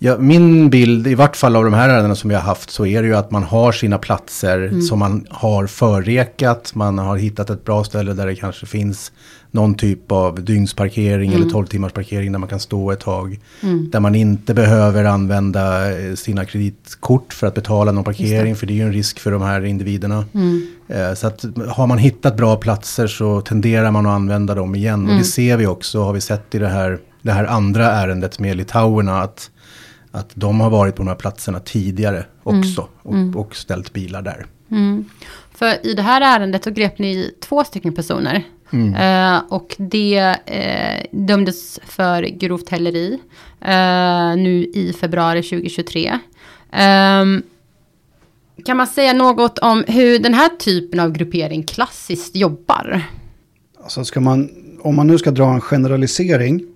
Ja, 0.05 0.19
min 0.19 0.71
bild, 0.71 1.07
i 1.07 1.15
vart 1.15 1.37
fall 1.37 1.57
av 1.57 1.65
de 1.65 1.75
här 1.75 1.88
ärendena 1.88 2.15
som 2.15 2.29
vi 2.29 2.35
har 2.35 2.43
haft, 2.43 2.71
så 2.71 2.87
är 2.87 3.03
det 3.03 3.09
ju 3.09 3.15
att 3.15 3.31
man 3.31 3.43
har 3.43 3.73
sina 3.73 3.99
platser 3.99 4.59
mm. 4.59 4.83
som 4.83 4.99
man 4.99 5.27
har 5.31 5.67
förrekat. 5.67 6.75
Man 6.75 6.99
har 6.99 7.17
hittat 7.17 7.51
ett 7.51 7.65
bra 7.65 7.85
ställe 7.85 8.12
där 8.12 8.27
det 8.27 8.35
kanske 8.35 8.67
finns 8.67 9.12
någon 9.51 9.75
typ 9.75 10.12
av 10.12 10.45
dygnsparkering 10.45 11.31
mm. 11.31 11.43
eller 11.43 11.51
12 11.51 11.67
timmars 11.67 11.93
parkering 11.93 12.33
där 12.33 12.38
man 12.38 12.49
kan 12.49 12.61
stå 12.61 12.91
ett 12.91 13.01
tag. 13.01 13.41
Mm. 13.61 13.91
Där 13.91 14.01
man 14.01 14.15
inte 14.15 14.55
behöver 14.55 15.05
använda 15.05 15.93
eh, 15.99 16.15
sina 16.15 16.45
kreditkort 16.45 17.33
för 17.33 17.47
att 17.47 17.55
betala 17.55 17.93
någon 17.93 18.05
parkering, 18.05 18.53
det. 18.53 18.59
för 18.59 18.67
det 18.67 18.73
är 18.73 18.77
ju 18.77 18.83
en 18.83 18.93
risk 18.93 19.21
för 19.21 19.31
de 19.31 19.43
här 19.43 19.65
individerna. 19.65 20.25
Mm. 20.35 20.67
Eh, 20.88 21.15
så 21.15 21.27
att 21.27 21.45
har 21.69 21.87
man 21.87 21.99
hittat 21.99 22.37
bra 22.37 22.57
platser 22.57 23.07
så 23.07 23.41
tenderar 23.41 23.91
man 23.91 24.07
att 24.07 24.12
använda 24.15 24.55
dem 24.55 24.75
igen. 24.75 25.01
Och 25.01 25.07
det 25.07 25.12
mm. 25.12 25.25
ser 25.25 25.57
vi 25.57 25.67
också, 25.67 26.03
har 26.03 26.12
vi 26.12 26.21
sett 26.21 26.55
i 26.55 26.59
det 26.59 26.69
här, 26.69 26.99
det 27.23 27.33
här 27.33 27.45
andra 27.45 27.91
ärendet 27.91 28.38
med 28.38 28.57
litauerna, 28.57 29.23
att 29.23 29.51
att 30.12 30.31
de 30.35 30.61
har 30.61 30.70
varit 30.70 30.96
på 30.96 31.03
de 31.03 31.09
här 31.09 31.14
platserna 31.14 31.61
tidigare 31.61 32.25
också 32.42 32.88
mm. 33.05 33.37
och, 33.37 33.46
och, 33.46 33.57
ställt 33.57 33.92
bilar 33.92 34.22
där. 34.22 34.46
Mm. 34.70 35.05
För 35.55 35.87
i 35.87 35.94
det 35.94 36.03
här 36.03 36.20
ärendet 36.20 36.64
så 36.64 36.70
grep 36.70 36.98
ni 36.98 37.35
två 37.40 37.64
stycken 37.64 37.94
personer. 37.94 38.44
Mm. 38.72 38.94
Eh, 38.94 39.42
och 39.48 39.77
det 39.79 40.37
eh, 40.46 41.07
dömdes 41.27 41.81
för 41.87 42.22
grovt 42.22 42.68
häleri 42.68 43.18
eh, 43.61 44.37
nu 44.37 44.70
i 44.75 44.94
februari 45.01 45.42
2023. 45.42 46.18
Ehm, 46.72 47.42
kan 48.64 48.77
man 48.77 48.87
säga 48.87 49.12
något 49.12 49.59
om 49.59 49.85
hur 49.88 50.18
den 50.18 50.35
här 50.35 50.48
typen 50.48 51.01
av 51.01 51.12
gruppering 51.12 51.62
klassiskt 51.62 52.37
jobbar? 52.37 53.03
Alltså 53.83 54.05
ska 54.05 54.20
man, 54.20 54.51
om 54.81 54.96
man 54.96 55.07
nu 55.07 55.18
ska 55.18 55.31
dra 55.31 55.55
en 55.55 55.61
generalisering 55.61 56.72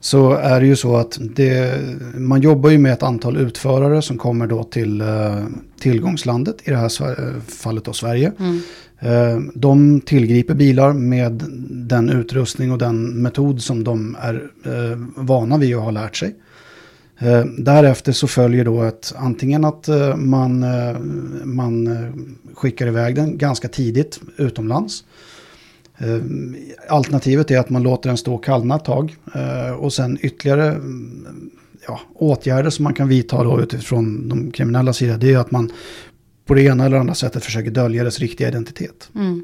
så 0.00 0.32
är 0.32 0.60
det 0.60 0.66
ju 0.66 0.76
så 0.76 0.96
att 0.96 1.18
det, 1.20 1.80
man 2.14 2.40
jobbar 2.40 2.70
ju 2.70 2.78
med 2.78 2.92
ett 2.92 3.02
antal 3.02 3.36
utförare 3.36 4.02
som 4.02 4.18
kommer 4.18 4.46
då 4.46 4.64
till 4.64 5.02
uh, 5.02 5.46
tillgångslandet, 5.80 6.56
i 6.64 6.70
det 6.70 6.76
här 6.76 7.40
fallet 7.40 7.84
då 7.84 7.92
Sverige. 7.92 8.32
Mm. 8.38 8.60
Uh, 9.02 9.50
de 9.54 10.00
tillgriper 10.00 10.54
bilar 10.54 10.92
med 10.92 11.44
den 11.70 12.10
utrustning 12.10 12.72
och 12.72 12.78
den 12.78 13.22
metod 13.22 13.62
som 13.62 13.84
de 13.84 14.16
är 14.20 14.34
uh, 14.66 15.06
vana 15.16 15.58
vid 15.58 15.76
och 15.76 15.82
har 15.82 15.92
lärt 15.92 16.16
sig. 16.16 16.34
Därefter 17.58 18.12
så 18.12 18.26
följer 18.26 18.64
då 18.64 18.82
ett, 18.82 19.14
antingen 19.16 19.64
att 19.64 19.88
man, 20.16 20.64
man 21.44 21.88
skickar 22.54 22.86
iväg 22.86 23.14
den 23.14 23.38
ganska 23.38 23.68
tidigt 23.68 24.20
utomlands. 24.36 25.04
Eh, 26.00 26.20
alternativet 26.88 27.50
är 27.50 27.58
att 27.58 27.70
man 27.70 27.82
låter 27.82 28.08
den 28.08 28.16
stå 28.16 28.34
och 28.34 28.44
kallna 28.44 28.76
ett 28.76 28.84
tag. 28.84 29.16
Eh, 29.34 29.72
och 29.72 29.92
sen 29.92 30.18
ytterligare 30.20 30.68
mm, 30.68 31.50
ja, 31.86 32.00
åtgärder 32.14 32.70
som 32.70 32.82
man 32.82 32.94
kan 32.94 33.08
vidta 33.08 33.44
då 33.44 33.60
utifrån 33.60 34.28
de 34.28 34.50
kriminella 34.50 34.92
sidor. 34.92 35.16
Det 35.16 35.32
är 35.32 35.38
att 35.38 35.50
man 35.50 35.72
på 36.44 36.54
det 36.54 36.62
ena 36.62 36.84
eller 36.84 36.96
andra 36.96 37.14
sättet 37.14 37.44
försöker 37.44 37.70
dölja 37.70 38.04
dess 38.04 38.18
riktiga 38.18 38.48
identitet. 38.48 39.10
Mm. 39.14 39.42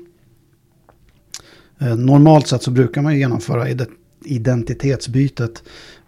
Eh, 1.79 1.97
normalt 1.97 2.47
sett 2.47 2.63
så 2.63 2.71
brukar 2.71 3.03
man 3.03 3.19
genomföra 3.19 3.87
identitetsbytet 4.25 5.63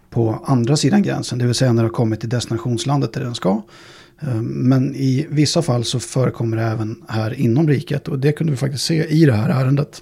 på 0.09 0.43
andra 0.45 0.77
sidan 0.77 1.01
gränsen. 1.01 1.39
Det 1.39 1.45
vill 1.45 1.55
säga 1.55 1.73
när 1.73 1.83
det 1.83 1.89
har 1.89 1.93
kommit 1.93 2.19
till 2.19 2.29
destinationslandet 2.29 3.13
där 3.13 3.21
den 3.21 3.35
ska. 3.35 3.61
Men 4.41 4.95
i 4.95 5.27
vissa 5.29 5.61
fall 5.61 5.83
så 5.83 5.99
förekommer 5.99 6.57
det 6.57 6.63
även 6.63 7.03
här 7.07 7.33
inom 7.33 7.67
riket. 7.67 8.07
Och 8.07 8.19
det 8.19 8.31
kunde 8.31 8.51
vi 8.51 8.57
faktiskt 8.57 8.85
se 8.85 9.05
i 9.05 9.25
det 9.25 9.33
här 9.33 9.49
ärendet. 9.49 10.01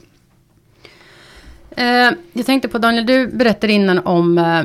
Eh, 1.78 2.12
jag 2.34 2.46
tänkte 2.46 2.68
på 2.68 2.78
Daniel, 2.78 3.06
du 3.06 3.28
berättade 3.28 3.74
innan 3.74 4.00
om 4.00 4.38
eh, 4.38 4.64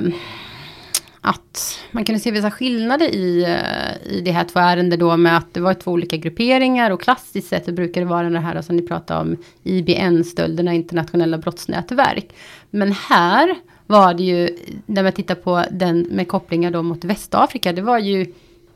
att 1.20 1.78
man 1.90 2.04
kunde 2.04 2.20
se 2.20 2.30
vissa 2.30 2.50
skillnader 2.50 3.14
i, 3.14 3.42
eh, 3.42 4.12
i 4.12 4.20
det 4.20 4.30
här 4.30 4.44
två 4.44 4.60
ärenden 4.60 4.98
då 4.98 5.16
med 5.16 5.36
att 5.36 5.54
det 5.54 5.60
var 5.60 5.74
två 5.74 5.90
olika 5.90 6.16
grupperingar 6.16 6.90
och 6.90 7.00
klassiskt 7.02 7.48
sett 7.48 7.64
så 7.64 7.72
brukar 7.72 8.00
det 8.00 8.06
vara 8.06 8.30
det 8.30 8.38
här 8.38 8.62
som 8.62 8.76
ni 8.76 8.82
pratade 8.82 9.20
om 9.20 9.36
IBN-stölderna, 9.62 10.74
internationella 10.74 11.38
brottsnätverk. 11.38 12.34
Men 12.70 12.92
här 12.92 13.56
var 13.86 14.14
det 14.14 14.22
ju, 14.22 14.56
när 14.86 15.02
man 15.02 15.12
tittar 15.12 15.34
på 15.34 15.64
den 15.70 16.00
med 16.00 16.28
kopplingar 16.28 16.70
då 16.70 16.82
mot 16.82 17.04
Västafrika, 17.04 17.72
det 17.72 17.82
var 17.82 17.98
ju 17.98 18.26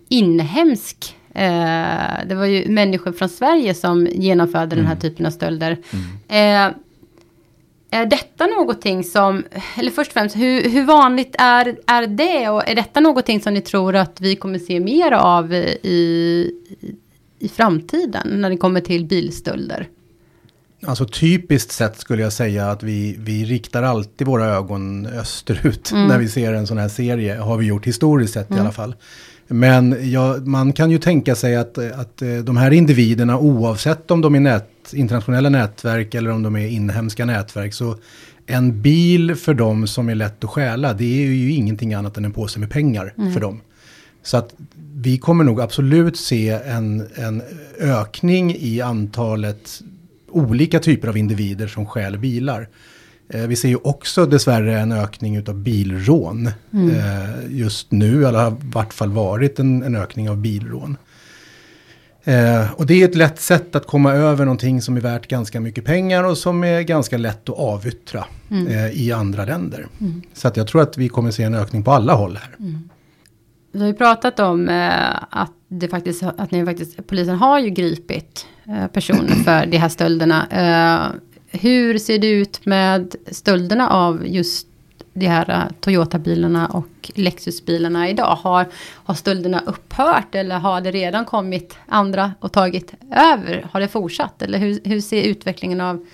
inhemsk 0.08 1.16
Eh, 1.36 2.26
det 2.26 2.34
var 2.34 2.44
ju 2.44 2.68
människor 2.68 3.12
från 3.12 3.28
Sverige 3.28 3.74
som 3.74 4.06
genomförde 4.06 4.64
mm. 4.64 4.76
den 4.76 4.86
här 4.86 4.92
mm. 4.92 5.00
typen 5.00 5.26
av 5.26 5.30
stölder. 5.30 5.78
Mm. 6.28 6.68
Eh, 6.68 6.76
är 7.90 8.06
detta 8.06 8.46
någonting 8.46 9.04
som, 9.04 9.44
eller 9.78 9.90
först 9.90 10.08
och 10.10 10.12
främst, 10.12 10.36
hur, 10.36 10.70
hur, 10.70 10.84
vanligt 10.84 11.34
är, 11.38 11.76
är 11.86 12.06
det? 12.06 12.48
Och 12.48 12.68
är 12.68 12.74
detta 12.74 13.00
någonting 13.00 13.40
som 13.40 13.54
ni 13.54 13.60
tror 13.60 13.96
att 13.96 14.20
vi 14.20 14.36
kommer 14.36 14.58
se 14.58 14.80
mer 14.80 15.12
av 15.12 15.52
i, 15.54 16.50
i 17.38 17.48
framtiden 17.48 18.28
när 18.40 18.50
det 18.50 18.56
kommer 18.56 18.80
till 18.80 19.04
bilstölder? 19.04 19.88
Alltså 20.86 21.06
typiskt 21.06 21.72
sett 21.72 21.98
skulle 21.98 22.22
jag 22.22 22.32
säga 22.32 22.70
att 22.70 22.82
vi, 22.82 23.16
vi 23.18 23.44
riktar 23.44 23.82
alltid 23.82 24.26
våra 24.26 24.44
ögon 24.44 25.06
österut 25.06 25.92
mm. 25.92 26.06
när 26.08 26.18
vi 26.18 26.28
ser 26.28 26.52
en 26.52 26.66
sån 26.66 26.78
här 26.78 26.88
serie. 26.88 27.36
Har 27.36 27.56
vi 27.56 27.66
gjort 27.66 27.86
historiskt 27.86 28.34
sett 28.34 28.50
mm. 28.50 28.58
i 28.58 28.60
alla 28.60 28.72
fall. 28.72 28.94
Men 29.48 30.10
ja, 30.12 30.36
man 30.44 30.72
kan 30.72 30.90
ju 30.90 30.98
tänka 30.98 31.34
sig 31.34 31.56
att, 31.56 31.78
att 31.78 32.22
eh, 32.22 32.28
de 32.28 32.56
här 32.56 32.70
individerna 32.70 33.38
oavsett 33.38 34.10
om 34.10 34.20
de 34.20 34.34
är 34.34 34.40
nät, 34.40 34.70
internationella 34.94 35.48
nätverk 35.48 36.14
eller 36.14 36.30
om 36.30 36.42
de 36.42 36.56
är 36.56 36.68
inhemska 36.68 37.24
nätverk 37.24 37.74
så 37.74 37.96
en 38.46 38.82
bil 38.82 39.34
för 39.34 39.54
dem 39.54 39.86
som 39.86 40.08
är 40.08 40.14
lätt 40.14 40.44
att 40.44 40.50
stjäla 40.50 40.92
det 40.92 41.22
är 41.22 41.26
ju 41.26 41.52
ingenting 41.52 41.94
annat 41.94 42.16
än 42.16 42.24
en 42.24 42.32
påse 42.32 42.58
med 42.58 42.70
pengar 42.70 43.14
mm. 43.18 43.32
för 43.32 43.40
dem. 43.40 43.60
Så 44.22 44.36
att 44.36 44.54
vi 44.94 45.18
kommer 45.18 45.44
nog 45.44 45.60
absolut 45.60 46.16
se 46.16 46.50
en, 46.50 47.06
en 47.14 47.42
ökning 47.78 48.56
i 48.58 48.80
antalet 48.80 49.82
olika 50.28 50.80
typer 50.80 51.08
av 51.08 51.16
individer 51.16 51.66
som 51.66 51.86
stjäl 51.86 52.18
bilar. 52.18 52.68
Eh, 53.28 53.46
vi 53.46 53.56
ser 53.56 53.68
ju 53.68 53.76
också 53.76 54.26
dessvärre 54.26 54.80
en 54.80 54.92
ökning 54.92 55.48
av 55.48 55.54
bilrån. 55.54 56.50
Mm. 56.72 56.90
Eh, 56.90 57.30
just 57.50 57.90
nu, 57.90 58.26
eller 58.26 58.38
har 58.38 58.50
i 58.50 58.54
vart 58.62 58.92
fall 58.92 59.10
varit 59.10 59.58
en, 59.58 59.82
en 59.82 59.96
ökning 59.96 60.30
av 60.30 60.36
bilrån. 60.36 60.96
Eh, 62.26 62.72
och 62.72 62.86
det 62.86 63.02
är 63.02 63.08
ett 63.08 63.14
lätt 63.14 63.40
sätt 63.40 63.76
att 63.76 63.86
komma 63.86 64.12
över 64.12 64.44
någonting 64.44 64.82
som 64.82 64.96
är 64.96 65.00
värt 65.00 65.28
ganska 65.28 65.60
mycket 65.60 65.84
pengar 65.84 66.24
och 66.24 66.38
som 66.38 66.64
är 66.64 66.82
ganska 66.82 67.18
lätt 67.18 67.48
att 67.48 67.58
avyttra 67.58 68.24
mm. 68.50 68.66
eh, 68.66 68.90
i 68.90 69.12
andra 69.12 69.44
länder. 69.44 69.86
Mm. 70.00 70.22
Så 70.32 70.48
att 70.48 70.56
jag 70.56 70.68
tror 70.68 70.82
att 70.82 70.98
vi 70.98 71.08
kommer 71.08 71.30
se 71.30 71.42
en 71.42 71.54
ökning 71.54 71.82
på 71.82 71.92
alla 71.92 72.14
håll 72.14 72.36
här. 72.36 72.56
Mm. 72.58 72.88
Vi 73.72 73.80
har 73.80 73.86
ju 73.86 73.94
pratat 73.94 74.40
om 74.40 74.68
eh, 74.68 75.16
att, 75.30 75.52
det 75.68 75.88
faktiskt, 75.88 76.22
att 76.22 76.50
ni 76.50 76.64
faktiskt, 76.64 77.06
polisen 77.06 77.36
har 77.36 77.58
ju 77.58 77.70
gripit 77.70 78.46
eh, 78.68 78.86
personer 78.86 79.34
för 79.44 79.66
de 79.66 79.78
här 79.78 79.88
stölderna. 79.88 80.46
Eh, 80.50 81.20
hur 81.60 81.98
ser 81.98 82.18
det 82.18 82.30
ut 82.30 82.66
med 82.66 83.14
stölderna 83.30 83.88
av 83.88 84.26
just 84.26 84.66
de 85.16 85.26
här 85.26 85.50
uh, 85.50 85.72
Toyota-bilarna 85.80 86.66
och 86.66 87.10
Lexus-bilarna 87.14 88.10
idag? 88.10 88.38
Har, 88.42 88.66
har 88.94 89.14
stölderna 89.14 89.62
upphört 89.66 90.34
eller 90.34 90.58
har 90.58 90.80
det 90.80 90.90
redan 90.90 91.24
kommit 91.24 91.76
andra 91.86 92.32
och 92.40 92.52
tagit 92.52 92.92
över? 93.12 93.66
Har 93.72 93.80
det 93.80 93.88
fortsatt? 93.88 94.42
Eller 94.42 94.58
hur, 94.58 94.80
hur 94.84 95.00
ser 95.00 95.22
utvecklingen 95.22 95.80
av 95.80 96.06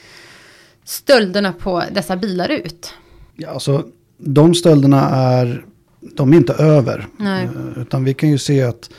stölderna 0.85 1.53
på 1.53 1.83
dessa 1.93 2.17
bilar 2.17 2.49
ut? 2.49 2.95
Ja, 3.37 3.51
alltså 3.51 3.85
de 4.17 4.55
stölderna 4.55 5.09
är, 5.11 5.65
de 6.01 6.33
är 6.33 6.37
inte 6.37 6.53
över. 6.53 7.07
Nej. 7.17 7.45
Eh, 7.45 7.83
utan 7.83 8.05
vi 8.05 8.15
kan 8.15 8.31
ju 8.31 8.39
se 8.39 8.63
att 8.63 8.91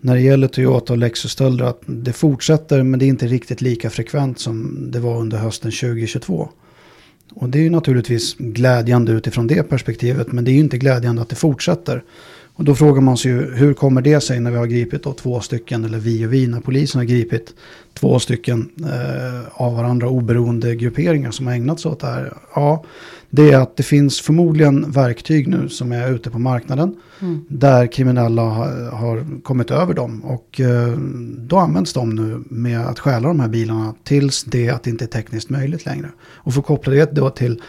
när 0.00 0.14
det 0.14 0.20
gäller 0.20 0.48
Toyota 0.48 0.92
och 0.92 0.98
Lexus-stölder 0.98 1.64
att 1.64 1.82
det 1.86 2.12
fortsätter 2.12 2.82
men 2.82 2.98
det 2.98 3.04
är 3.04 3.08
inte 3.08 3.26
riktigt 3.26 3.60
lika 3.60 3.90
frekvent 3.90 4.38
som 4.38 4.86
det 4.90 5.00
var 5.00 5.20
under 5.20 5.38
hösten 5.38 5.70
2022. 5.70 6.48
Och 7.32 7.48
det 7.48 7.58
är 7.58 7.62
ju 7.62 7.70
naturligtvis 7.70 8.36
glädjande 8.38 9.12
utifrån 9.12 9.46
det 9.46 9.62
perspektivet 9.62 10.32
men 10.32 10.44
det 10.44 10.50
är 10.50 10.52
ju 10.52 10.60
inte 10.60 10.78
glädjande 10.78 11.22
att 11.22 11.28
det 11.28 11.36
fortsätter. 11.36 12.02
Och 12.56 12.64
då 12.64 12.74
frågar 12.74 13.00
man 13.00 13.16
sig 13.16 13.30
ju 13.30 13.54
hur 13.54 13.74
kommer 13.74 14.02
det 14.02 14.20
sig 14.20 14.40
när 14.40 14.50
vi 14.50 14.56
har 14.56 14.66
gripit 14.66 15.02
då 15.02 15.12
två 15.12 15.40
stycken, 15.40 15.84
eller 15.84 15.98
vi 15.98 16.26
och 16.26 16.32
vi, 16.32 16.46
när 16.46 16.60
polisen 16.60 16.98
har 16.98 17.04
gripit 17.04 17.54
två 17.94 18.18
stycken 18.18 18.70
eh, 18.80 19.62
av 19.62 19.76
varandra 19.76 20.08
oberoende 20.08 20.76
grupperingar 20.76 21.30
som 21.30 21.46
har 21.46 21.54
ägnat 21.54 21.80
sig 21.80 21.90
åt 21.90 22.00
det 22.00 22.06
här. 22.06 22.32
Ja, 22.54 22.84
det 23.30 23.52
är 23.52 23.58
att 23.58 23.76
det 23.76 23.82
finns 23.82 24.20
förmodligen 24.20 24.90
verktyg 24.90 25.48
nu 25.48 25.68
som 25.68 25.92
är 25.92 26.10
ute 26.10 26.30
på 26.30 26.38
marknaden. 26.38 26.96
Mm. 27.20 27.44
Där 27.48 27.86
kriminella 27.86 28.42
har, 28.42 28.90
har, 28.90 29.42
kommit 29.42 29.70
över 29.70 29.94
dem. 29.94 30.24
Och 30.24 30.60
eh, 30.60 30.98
då 31.38 31.56
används 31.56 31.92
de 31.92 32.10
nu 32.10 32.44
med 32.48 32.80
att 32.80 32.98
stjäla 32.98 33.28
de 33.28 33.40
här 33.40 33.48
bilarna 33.48 33.94
tills 34.04 34.44
det 34.44 34.70
att 34.70 34.82
det 34.82 34.90
inte 34.90 35.04
är 35.04 35.06
tekniskt 35.06 35.50
möjligt 35.50 35.86
längre. 35.86 36.08
Och 36.20 36.52
för 36.52 36.60
att 36.60 36.66
koppla 36.66 36.92
det 36.92 37.14
då 37.14 37.30
till 37.30 37.62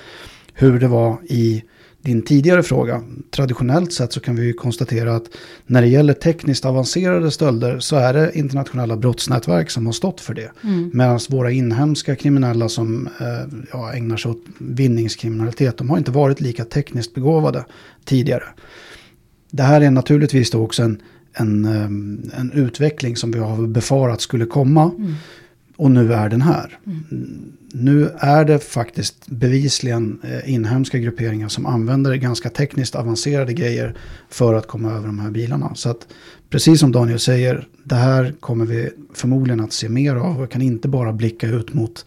hur 0.53 0.79
det 0.79 0.87
var 0.87 1.17
i 1.23 1.63
din 2.05 2.21
tidigare 2.21 2.63
fråga. 2.63 3.03
Traditionellt 3.31 3.93
sett 3.93 4.13
så 4.13 4.19
kan 4.19 4.35
vi 4.35 4.45
ju 4.45 4.53
konstatera 4.53 5.15
att 5.15 5.23
när 5.65 5.81
det 5.81 5.87
gäller 5.87 6.13
tekniskt 6.13 6.65
avancerade 6.65 7.31
stölder 7.31 7.79
så 7.79 7.95
är 7.95 8.13
det 8.13 8.37
internationella 8.37 8.97
brottsnätverk 8.97 9.69
som 9.69 9.85
har 9.85 9.93
stått 9.93 10.21
för 10.21 10.33
det. 10.33 10.51
Mm. 10.63 10.91
Medan 10.93 11.19
våra 11.29 11.51
inhemska 11.51 12.15
kriminella 12.15 12.69
som 12.69 13.09
eh, 13.19 13.65
ja, 13.71 13.93
ägnar 13.93 14.17
sig 14.17 14.31
åt 14.31 14.43
vinningskriminalitet, 14.57 15.77
de 15.77 15.89
har 15.89 15.97
inte 15.97 16.11
varit 16.11 16.41
lika 16.41 16.65
tekniskt 16.65 17.13
begåvade 17.13 17.65
tidigare. 18.03 18.43
Det 19.51 19.63
här 19.63 19.81
är 19.81 19.91
naturligtvis 19.91 20.51
då 20.51 20.63
också 20.63 20.83
en, 20.83 21.01
en, 21.33 21.65
eh, 21.65 22.39
en 22.39 22.51
utveckling 22.53 23.15
som 23.15 23.31
vi 23.31 23.39
har 23.39 23.67
befarat 23.67 24.21
skulle 24.21 24.45
komma. 24.45 24.91
Mm. 24.97 25.13
Och 25.75 25.91
nu 25.91 26.13
är 26.13 26.29
den 26.29 26.41
här. 26.41 26.77
Mm. 26.85 27.51
Nu 27.73 28.09
är 28.17 28.45
det 28.45 28.59
faktiskt 28.59 29.27
bevisligen 29.27 30.19
eh, 30.23 30.53
inhemska 30.53 30.97
grupperingar 30.97 31.47
som 31.47 31.65
använder 31.65 32.15
ganska 32.15 32.49
tekniskt 32.49 32.95
avancerade 32.95 33.53
grejer 33.53 33.95
för 34.29 34.53
att 34.53 34.67
komma 34.67 34.91
över 34.91 35.07
de 35.07 35.19
här 35.19 35.31
bilarna. 35.31 35.75
Så 35.75 35.89
att 35.89 36.07
precis 36.49 36.79
som 36.79 36.91
Daniel 36.91 37.19
säger, 37.19 37.67
det 37.83 37.95
här 37.95 38.33
kommer 38.39 38.65
vi 38.65 38.89
förmodligen 39.13 39.59
att 39.59 39.73
se 39.73 39.89
mer 39.89 40.15
av 40.15 40.41
och 40.41 40.51
kan 40.51 40.61
inte 40.61 40.87
bara 40.87 41.13
blicka 41.13 41.47
ut 41.47 41.73
mot, 41.73 42.05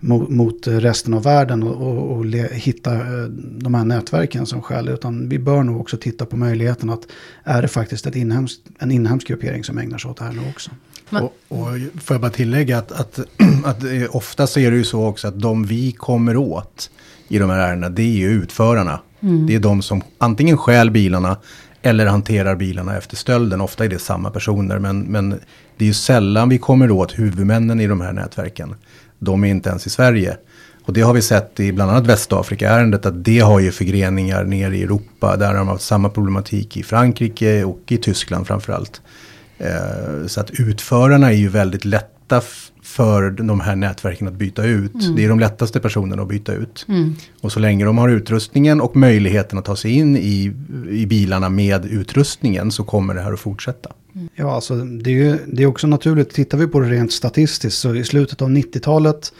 mot, 0.00 0.28
mot 0.28 0.66
resten 0.66 1.14
av 1.14 1.22
världen 1.22 1.62
och, 1.62 1.88
och, 1.88 2.16
och 2.16 2.24
le, 2.24 2.48
hitta 2.52 2.94
eh, 2.94 3.24
de 3.58 3.74
här 3.74 3.84
nätverken 3.84 4.46
som 4.46 4.62
skäl. 4.62 4.88
Utan 4.88 5.28
vi 5.28 5.38
bör 5.38 5.62
nog 5.62 5.80
också 5.80 5.96
titta 5.96 6.26
på 6.26 6.36
möjligheten 6.36 6.90
att 6.90 7.06
är 7.44 7.62
det 7.62 7.68
faktiskt 7.68 8.06
ett 8.06 8.16
inhemskt, 8.16 8.60
en 8.78 8.90
inhemsk 8.90 9.28
gruppering 9.28 9.64
som 9.64 9.78
ägnar 9.78 9.98
sig 9.98 10.10
åt 10.10 10.16
det 10.16 10.24
här 10.24 10.32
nu 10.32 10.40
också. 10.50 10.70
Men... 11.10 11.22
Och, 11.22 11.32
och 11.48 11.66
får 12.02 12.14
jag 12.14 12.20
bara 12.20 12.30
tillägga 12.30 12.78
att, 12.78 12.92
att, 12.92 13.18
att 13.64 13.84
ofta 14.10 14.46
så 14.46 14.60
är 14.60 14.70
det 14.70 14.76
ju 14.76 14.84
så 14.84 15.06
också 15.06 15.28
att 15.28 15.40
de 15.40 15.64
vi 15.64 15.92
kommer 15.92 16.36
åt 16.36 16.90
i 17.28 17.38
de 17.38 17.50
här 17.50 17.58
ärendena, 17.58 17.88
det 17.88 18.02
är 18.02 18.16
ju 18.16 18.30
utförarna. 18.30 19.00
Mm. 19.20 19.46
Det 19.46 19.54
är 19.54 19.60
de 19.60 19.82
som 19.82 20.02
antingen 20.18 20.56
stjäl 20.56 20.90
bilarna 20.90 21.36
eller 21.82 22.06
hanterar 22.06 22.54
bilarna 22.54 22.96
efter 22.96 23.16
stölden. 23.16 23.60
Ofta 23.60 23.84
är 23.84 23.88
det 23.88 23.98
samma 23.98 24.30
personer, 24.30 24.78
men, 24.78 25.00
men 25.00 25.30
det 25.76 25.84
är 25.84 25.86
ju 25.86 25.94
sällan 25.94 26.48
vi 26.48 26.58
kommer 26.58 26.90
åt 26.90 27.18
huvudmännen 27.18 27.80
i 27.80 27.86
de 27.86 28.00
här 28.00 28.12
nätverken. 28.12 28.74
De 29.18 29.44
är 29.44 29.48
inte 29.48 29.68
ens 29.68 29.86
i 29.86 29.90
Sverige. 29.90 30.36
Och 30.84 30.94
det 30.94 31.00
har 31.00 31.14
vi 31.14 31.22
sett 31.22 31.60
i 31.60 31.72
bland 31.72 31.90
annat 31.90 32.06
Västafrika-ärendet 32.06 33.06
att 33.06 33.24
det 33.24 33.38
har 33.38 33.60
ju 33.60 33.72
förgreningar 33.72 34.44
ner 34.44 34.70
i 34.70 34.82
Europa. 34.82 35.36
Där 35.36 35.46
har 35.46 35.54
de 35.54 35.68
haft 35.68 35.84
samma 35.84 36.08
problematik 36.08 36.76
i 36.76 36.82
Frankrike 36.82 37.64
och 37.64 37.80
i 37.86 37.96
Tyskland 37.96 38.46
framförallt. 38.46 39.00
Eh, 39.00 39.02
så 40.26 40.40
att 40.40 40.50
utförarna 40.50 41.32
är 41.32 41.36
ju 41.36 41.48
väldigt 41.48 41.84
lätta 41.84 42.42
för 42.82 43.30
de 43.30 43.60
här 43.60 43.76
nätverken 43.76 44.28
att 44.28 44.34
byta 44.34 44.64
ut. 44.64 44.94
Mm. 44.94 45.16
Det 45.16 45.24
är 45.24 45.28
de 45.28 45.40
lättaste 45.40 45.80
personerna 45.80 46.22
att 46.22 46.28
byta 46.28 46.52
ut. 46.52 46.86
Mm. 46.88 47.14
Och 47.40 47.52
så 47.52 47.60
länge 47.60 47.84
de 47.84 47.98
har 47.98 48.08
utrustningen 48.08 48.80
och 48.80 48.96
möjligheten 48.96 49.58
att 49.58 49.64
ta 49.64 49.76
sig 49.76 49.90
in 49.90 50.16
i, 50.16 50.52
i 50.90 51.06
bilarna 51.06 51.48
med 51.48 51.84
utrustningen 51.84 52.70
så 52.70 52.84
kommer 52.84 53.14
det 53.14 53.20
här 53.20 53.32
att 53.32 53.40
fortsätta. 53.40 53.92
Mm. 54.14 54.28
Ja, 54.34 54.54
alltså 54.54 54.74
det 54.76 55.10
är 55.10 55.14
ju 55.14 55.38
det 55.46 55.62
är 55.62 55.66
också 55.66 55.86
naturligt. 55.86 56.30
Tittar 56.30 56.58
vi 56.58 56.66
på 56.66 56.80
det 56.80 56.88
rent 56.88 57.12
statistiskt 57.12 57.78
så 57.78 57.94
i 57.94 58.04
slutet 58.04 58.42
av 58.42 58.50
90-talet 58.50 59.32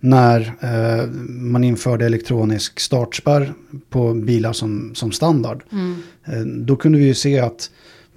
när 0.00 0.54
eh, 0.60 1.10
man 1.28 1.64
införde 1.64 2.06
elektronisk 2.06 2.80
startspärr 2.80 3.52
på 3.90 4.14
bilar 4.14 4.52
som, 4.52 4.94
som 4.94 5.12
standard. 5.12 5.62
Mm. 5.72 6.02
Eh, 6.24 6.40
då 6.40 6.76
kunde 6.76 6.98
vi 6.98 7.04
ju 7.04 7.14
se 7.14 7.40
att 7.40 7.70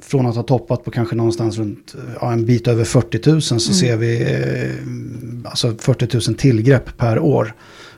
från 0.07 0.25
att 0.25 0.35
ha 0.35 0.43
toppat 0.43 0.83
på 0.83 0.91
kanske 0.91 1.15
någonstans 1.15 1.57
runt 1.57 1.95
ja, 2.21 2.31
en 2.31 2.45
bit 2.45 2.67
över 2.67 2.83
40 2.83 3.29
000 3.29 3.41
så 3.41 3.53
mm. 3.53 3.59
ser 3.59 3.97
vi 3.97 4.21
eh, 4.21 5.49
alltså 5.51 5.75
40 5.79 6.29
000 6.29 6.37
tillgrepp 6.37 6.97
per 6.97 7.19
år 7.19 7.53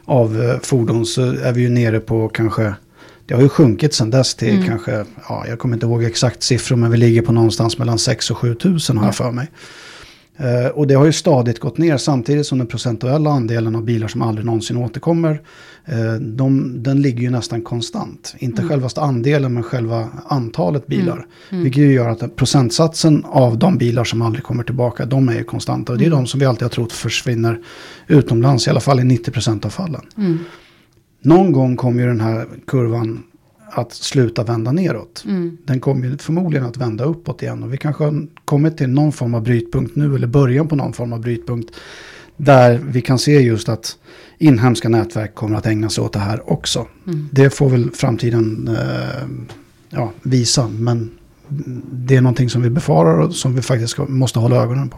av 0.05 0.41
eh, 0.41 0.59
fordon 0.59 1.05
så 1.05 1.21
är 1.21 1.53
vi 1.53 1.61
ju 1.61 1.69
nere 1.69 1.99
på 1.99 2.29
kanske 2.29 2.73
det 3.25 3.33
har 3.33 3.41
ju 3.41 3.49
sjunkit 3.49 3.93
sedan 3.93 4.09
dess 4.09 4.35
till 4.35 4.55
mm. 4.55 4.67
kanske, 4.67 5.05
ja, 5.29 5.45
jag 5.47 5.59
kommer 5.59 5.75
inte 5.75 5.85
ihåg 5.85 6.03
exakt 6.03 6.43
siffror, 6.43 6.75
men 6.75 6.91
vi 6.91 6.97
ligger 6.97 7.21
på 7.21 7.31
någonstans 7.31 7.77
mellan 7.77 7.99
6 7.99 8.31
och 8.31 8.37
7 8.37 8.55
000 8.63 8.79
har 8.97 9.05
jag 9.05 9.15
för 9.15 9.31
mig. 9.31 9.47
Eh, 10.37 10.67
och 10.67 10.87
det 10.87 10.93
har 10.93 11.05
ju 11.05 11.13
stadigt 11.13 11.59
gått 11.59 11.77
ner 11.77 11.97
samtidigt 11.97 12.45
som 12.45 12.57
den 12.57 12.67
procentuella 12.67 13.29
andelen 13.29 13.75
av 13.75 13.83
bilar 13.83 14.07
som 14.07 14.21
aldrig 14.21 14.45
någonsin 14.45 14.77
återkommer, 14.77 15.41
eh, 15.85 16.13
de, 16.13 16.75
den 16.83 17.01
ligger 17.01 17.21
ju 17.21 17.29
nästan 17.29 17.61
konstant. 17.61 18.35
Inte 18.39 18.61
mm. 18.61 18.69
självaste 18.69 19.01
andelen 19.01 19.53
men 19.53 19.63
själva 19.63 20.07
antalet 20.25 20.87
bilar. 20.87 21.13
Mm. 21.13 21.27
Mm. 21.49 21.63
Vilket 21.63 21.83
ju 21.83 21.93
gör 21.93 22.09
att 22.09 22.35
procentsatsen 22.35 23.25
av 23.25 23.57
de 23.57 23.77
bilar 23.77 24.03
som 24.03 24.21
aldrig 24.21 24.43
kommer 24.43 24.63
tillbaka, 24.63 25.05
de 25.05 25.29
är 25.29 25.33
ju 25.33 25.43
konstanta. 25.43 25.91
Och 25.91 25.97
det 25.97 26.03
är 26.03 26.07
mm. 26.07 26.19
de 26.19 26.27
som 26.27 26.39
vi 26.39 26.45
alltid 26.45 26.63
har 26.63 26.69
trott 26.69 26.91
försvinner 26.91 27.59
utomlands, 28.07 28.67
i 28.67 28.69
alla 28.69 28.79
fall 28.79 28.99
i 28.99 29.03
90% 29.03 29.65
av 29.65 29.69
fallen. 29.69 30.01
Mm. 30.17 30.39
någon 31.21 31.51
gång 31.51 31.75
kommer 31.75 32.01
ju 32.01 32.07
den 32.07 32.21
här 32.21 32.47
kurvan 32.67 33.23
att 33.71 33.93
sluta 33.93 34.43
vända 34.43 34.71
neråt. 34.71 35.23
Mm. 35.25 35.57
Den 35.65 35.79
kommer 35.79 36.17
förmodligen 36.17 36.65
att 36.65 36.77
vända 36.77 37.03
uppåt 37.03 37.41
igen. 37.41 37.63
Och 37.63 37.73
vi 37.73 37.77
kanske 37.77 38.03
har 38.03 38.27
kommit 38.45 38.77
till 38.77 38.89
någon 38.89 39.11
form 39.11 39.33
av 39.33 39.43
brytpunkt 39.43 39.95
nu, 39.95 40.15
eller 40.15 40.27
början 40.27 40.67
på 40.67 40.75
någon 40.75 40.93
form 40.93 41.13
av 41.13 41.21
brytpunkt. 41.21 41.75
Där 42.37 42.81
vi 42.83 43.01
kan 43.01 43.19
se 43.19 43.39
just 43.39 43.69
att 43.69 43.97
inhemska 44.37 44.89
nätverk 44.89 45.35
kommer 45.35 45.57
att 45.57 45.65
ägna 45.65 45.89
sig 45.89 46.03
åt 46.03 46.13
det 46.13 46.19
här 46.19 46.51
också. 46.51 46.87
Mm. 47.07 47.29
Det 47.31 47.49
får 47.49 47.69
väl 47.69 47.91
framtiden 47.91 48.67
eh, 48.67 49.27
ja, 49.89 50.11
visa. 50.21 50.67
Men 50.67 51.11
det 51.91 52.15
är 52.15 52.21
någonting 52.21 52.49
som 52.49 52.61
vi 52.61 52.69
befarar 52.69 53.19
och 53.19 53.35
som 53.35 53.55
vi 53.55 53.61
faktiskt 53.61 53.91
ska, 53.91 54.05
måste 54.05 54.39
hålla 54.39 54.55
ögonen 54.55 54.89
på. 54.89 54.97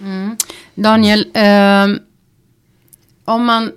Mm. 0.00 0.36
Daniel, 0.74 1.26
ehm, 1.34 1.98
om 3.24 3.44
man 3.44 3.72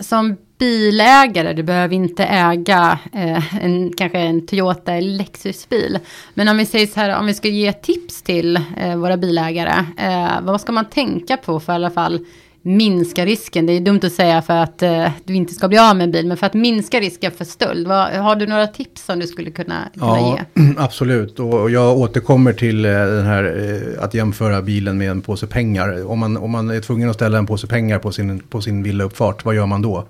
som 0.00 0.36
bilägare, 0.58 1.52
du 1.52 1.62
behöver 1.62 1.94
inte 1.94 2.24
äga 2.24 2.98
eh, 3.12 3.64
en, 3.64 3.92
kanske 3.96 4.18
en 4.18 4.46
Toyota 4.46 4.92
eller 4.92 5.10
Lexusbil. 5.10 5.98
Men 6.34 6.48
om 6.48 6.56
vi 6.56 6.66
säger 6.66 6.86
så 6.86 7.00
här, 7.00 7.18
om 7.18 7.26
vi 7.26 7.34
ska 7.34 7.48
ge 7.48 7.72
tips 7.72 8.22
till 8.22 8.56
eh, 8.76 8.96
våra 8.96 9.16
bilägare, 9.16 9.84
eh, 9.98 10.40
vad 10.42 10.60
ska 10.60 10.72
man 10.72 10.84
tänka 10.84 11.36
på 11.36 11.60
för 11.60 11.72
i 11.72 11.76
alla 11.76 11.90
fall 11.90 12.26
minska 12.62 13.26
risken? 13.26 13.66
Det 13.66 13.72
är 13.72 13.80
dumt 13.80 14.00
att 14.02 14.12
säga 14.12 14.42
för 14.42 14.56
att 14.56 14.82
eh, 14.82 15.08
du 15.24 15.34
inte 15.34 15.54
ska 15.54 15.68
bli 15.68 15.78
av 15.78 15.96
med 15.96 16.04
en 16.04 16.10
bil, 16.10 16.26
men 16.26 16.36
för 16.36 16.46
att 16.46 16.54
minska 16.54 17.00
risken 17.00 17.32
för 17.32 17.44
stöld. 17.44 17.86
Vad, 17.88 18.12
har 18.12 18.36
du 18.36 18.46
några 18.46 18.66
tips 18.66 19.04
som 19.04 19.18
du 19.18 19.26
skulle 19.26 19.50
kunna, 19.50 19.88
kunna 19.94 20.06
Ja, 20.06 20.38
ge? 20.56 20.62
absolut. 20.78 21.40
Och 21.40 21.70
jag 21.70 21.98
återkommer 21.98 22.52
till 22.52 22.84
eh, 22.84 22.90
den 22.90 23.26
här 23.26 23.44
eh, 23.44 24.04
att 24.04 24.14
jämföra 24.14 24.62
bilen 24.62 24.98
med 24.98 25.10
en 25.10 25.22
påse 25.22 25.46
pengar. 25.46 26.06
Om 26.10 26.18
man, 26.18 26.36
om 26.36 26.50
man 26.50 26.70
är 26.70 26.80
tvungen 26.80 27.10
att 27.10 27.16
ställa 27.16 27.38
en 27.38 27.46
påse 27.46 27.66
pengar 27.66 27.98
på 27.98 28.12
sin, 28.12 28.38
på 28.40 28.60
sin 28.60 28.82
villauppfart, 28.82 29.44
vad 29.44 29.54
gör 29.54 29.66
man 29.66 29.82
då? 29.82 30.04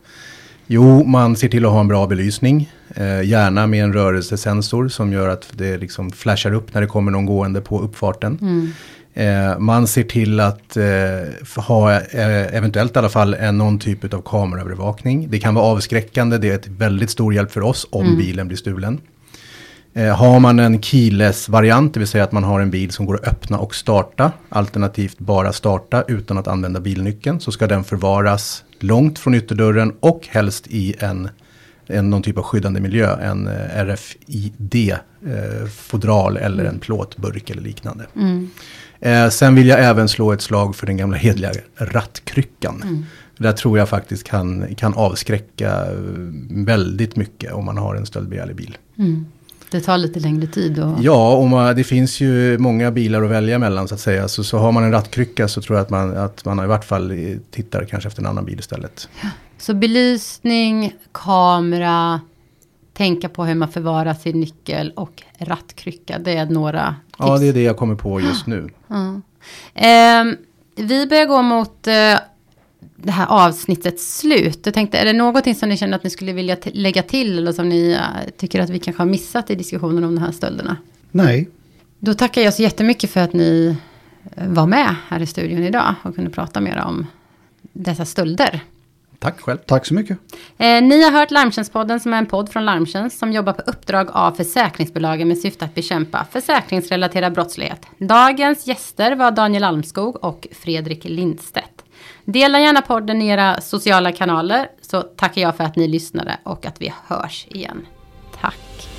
Jo, 0.67 1.05
man 1.05 1.37
ser 1.37 1.49
till 1.49 1.65
att 1.65 1.73
ha 1.73 1.81
en 1.81 1.89
bra 1.89 2.07
belysning. 2.07 2.71
Eh, 2.97 3.23
gärna 3.23 3.67
med 3.67 3.85
en 3.85 3.93
rörelsesensor 3.93 4.89
som 4.89 5.13
gör 5.13 5.29
att 5.29 5.49
det 5.53 5.77
liksom 5.79 6.11
flashar 6.11 6.55
upp 6.55 6.75
när 6.75 6.81
det 6.81 6.87
kommer 6.87 7.13
någon 7.13 7.27
gående 7.27 7.61
på 7.61 7.81
uppfarten. 7.81 8.39
Mm. 8.43 8.73
Eh, 9.17 9.59
man 9.59 9.87
ser 9.87 10.03
till 10.03 10.41
att 10.41 10.77
eh, 10.77 11.63
ha 11.63 11.93
eh, 11.93 12.57
eventuellt 12.57 12.97
i 12.97 12.99
alla 12.99 13.09
fall 13.09 13.35
en, 13.35 13.59
någon 13.59 13.79
typ 13.79 14.15
av 14.15 14.23
kameraövervakning. 14.23 15.31
Det 15.31 15.39
kan 15.39 15.55
vara 15.55 15.65
avskräckande, 15.65 16.39
det 16.39 16.51
är 16.51 16.55
ett 16.55 16.69
väldigt 16.69 17.11
stor 17.11 17.35
hjälp 17.35 17.53
för 17.53 17.61
oss 17.63 17.87
om 17.91 18.07
Mm. 18.07 18.19
bilen 18.19 18.49
blir 18.49 18.59
stulen. 18.59 19.01
Eh, 19.95 20.17
har 20.17 20.41
man 20.41 20.59
en 20.59 20.83
keyless-variant, 20.83 21.95
det 21.95 22.01
vill 22.01 22.09
säga 22.09 22.25
att 22.25 22.33
man 22.33 22.45
har 22.45 22.61
en 22.61 22.71
bil 22.71 22.91
som 22.91 23.07
går 23.07 23.15
att 23.15 23.29
öppna 23.29 23.59
och 23.59 23.75
starta, 23.75 24.33
alternativt 24.49 25.19
bara 25.19 25.53
starta 25.53 26.05
utan 26.09 26.39
att 26.39 26.49
använda 26.49 26.81
bilnyckeln, 26.81 27.41
så 27.41 27.53
ska 27.53 27.67
den 27.67 27.85
förvaras 27.85 28.65
långt 28.85 29.19
från 29.19 29.35
ytterdörren 29.35 29.93
och 30.01 30.29
helst 30.31 30.67
i 30.67 30.95
en, 30.99 31.29
en 31.87 32.11
någon 32.11 32.23
typ 32.23 32.39
av 32.39 32.45
skyddande 32.45 32.81
miljö, 32.81 33.17
en 33.21 33.47
eh, 33.47 33.87
RFID-fodral 33.87 36.37
eller 36.37 36.65
en 36.65 36.79
plåtburk 36.79 37.51
eller 37.51 37.63
liknande. 37.63 38.07
Mm. 38.17 38.51
Eh, 39.01 39.29
sen 39.29 39.55
vill 39.55 39.69
jag 39.69 39.85
även 39.85 40.09
slå 40.09 40.33
ett 40.33 40.43
slag 40.43 40.77
för 40.77 40.87
den 40.87 40.97
gamla 40.97 41.17
hedliga 41.17 41.53
rattkryckan. 41.77 42.83
Mm. 42.83 43.05
Där 43.39 43.53
tror 43.53 43.79
jag 43.79 43.89
faktiskt 43.89 44.25
kan, 44.25 44.75
kan 44.75 44.95
avskräcka 44.95 45.71
eh, 45.71 45.93
väldigt 46.51 47.17
mycket 47.17 47.53
om 47.53 47.65
man 47.65 47.79
har 47.79 47.95
en 47.95 48.07
stöldbegärlig 48.07 48.57
bil. 48.57 48.79
Mm. 48.99 49.27
Det 49.75 49.81
tar 49.81 49.99
lite 49.99 50.21
längre 50.21 50.47
tid. 50.47 50.79
Och... 50.79 50.95
Ja, 51.01 51.37
och 51.37 51.49
man, 51.49 51.77
det 51.77 51.85
finns 51.85 52.21
ju 52.21 52.59
många 52.59 52.91
bilar 52.91 53.23
att 53.23 53.31
välja 53.31 53.59
mellan 53.59 53.89
så 53.89 53.95
att 53.95 54.01
säga. 54.01 54.29
Så, 54.29 54.45
så 54.45 54.59
har 54.59 54.73
man 54.73 54.85
en 54.85 54.93
rattkrycka 54.93 55.49
så 55.49 55.63
tror 55.63 55.79
jag 55.79 55.85
att 55.85 55.91
man, 55.91 56.17
att 56.17 56.45
man 56.45 56.65
i 56.65 56.67
vart 56.67 56.85
fall 56.85 57.11
eh, 57.11 57.37
tittar 57.51 57.85
kanske 57.85 58.09
efter 58.09 58.23
en 58.23 58.27
annan 58.27 58.45
bil 58.45 58.59
istället. 58.59 59.09
Så 59.59 59.75
belysning, 59.75 60.93
kamera, 61.13 62.21
tänka 62.93 63.29
på 63.29 63.45
hur 63.45 63.55
man 63.55 63.69
förvarar 63.69 64.15
sin 64.15 64.41
nyckel 64.41 64.93
och 64.97 65.23
rattkrycka. 65.39 66.19
Det 66.19 66.37
är 66.37 66.47
några 66.47 66.95
tips. 67.07 67.19
Ja, 67.19 67.39
det 67.39 67.49
är 67.49 67.53
det 67.53 67.63
jag 67.63 67.77
kommer 67.77 67.95
på 67.95 68.21
just 68.21 68.47
nu. 68.47 68.71
Ja. 68.87 69.21
Ehm, 69.75 70.37
vi 70.77 71.07
börjar 71.07 71.27
gå 71.27 71.43
mot 71.43 71.87
eh, 71.87 71.95
det 72.97 73.13
här 73.13 73.27
avsnittets 73.27 74.19
slut. 74.19 74.61
Jag 74.65 74.75
tänkte, 74.75 74.99
är 74.99 75.05
det 75.05 75.13
någonting 75.13 75.55
som 75.55 75.69
ni 75.69 75.77
känner 75.77 75.97
att 75.97 76.05
ni 76.05 76.11
skulle 76.11 76.33
vilja 76.33 76.57
lägga 76.65 77.03
till 77.03 77.39
eller 77.39 77.53
som 77.53 77.69
ni 77.69 77.93
eh, 77.93 78.31
tycker 78.37 78.61
att 78.61 78.71
vi 78.71 78.79
kanske 78.79 79.03
har 79.03 79.09
missat 79.09 79.51
i 79.51 79.55
diskussionen 79.55 80.05
om 80.05 80.15
de 80.15 80.21
här 80.21 80.33
stölderna? 80.33 80.77
Nej, 81.11 81.49
Då 81.99 82.15
tackar 82.15 82.43
jag 82.43 82.55
så 82.55 82.63
jättemycket 82.63 83.11
för 83.11 83.21
att 83.21 83.33
ni 83.33 83.77
eh, 84.37 84.49
var 84.49 84.67
med 84.67 84.95
här 85.09 85.21
i 85.21 85.27
studion 85.27 85.63
idag 85.63 85.95
och 86.03 86.15
kunde 86.15 86.31
prata 86.31 86.61
mer 86.61 86.83
om 86.87 87.07
dessa 87.73 88.05
stölder. 88.05 88.61
Tack 89.19 89.41
själv. 89.41 89.59
tack 89.67 89.87
så 89.87 89.95
mycket. 89.95 90.19
Eh, 90.59 90.83
ni 90.83 91.03
har 91.03 91.11
hört 91.11 91.31
Larmtjänstpodden 91.31 92.01
som 92.01 92.13
är 92.13 92.19
en 92.19 92.27
podd 92.27 92.49
från 92.49 92.65
Larmtjänst 92.65 93.19
som 93.19 93.33
jobbar 93.33 93.53
på 93.53 93.63
uppdrag 93.67 94.09
av 94.13 94.33
försäkringsbolagen 94.33 95.29
med 95.29 95.39
syfte 95.39 95.65
att 95.65 95.75
bekämpa 95.75 96.27
försäkringsrelaterad 96.31 97.33
brottslighet. 97.33 97.87
Dagens 97.99 98.67
gäster 98.67 99.17
var 99.17 99.31
Daniel 99.31 99.65
Almskog 99.65 100.25
och 100.25 100.47
Fredrik 100.53 101.05
Lindstedt. 101.05 101.84
Dela 102.25 102.61
gärna 102.61 102.83
podden 102.83 103.23
i 103.23 103.29
era 103.29 103.61
sociala 103.61 104.13
kanaler 104.13 104.69
så 104.81 105.03
tackar 105.03 105.43
jag 105.43 105.57
för 105.57 105.65
att 105.65 105.77
ni 105.77 105.89
lyssnade 105.89 106.39
och 106.43 106.67
att 106.67 106.83
vi 106.83 106.95
hörs 107.07 107.47
igen. 107.51 107.87
Tack. 108.41 108.94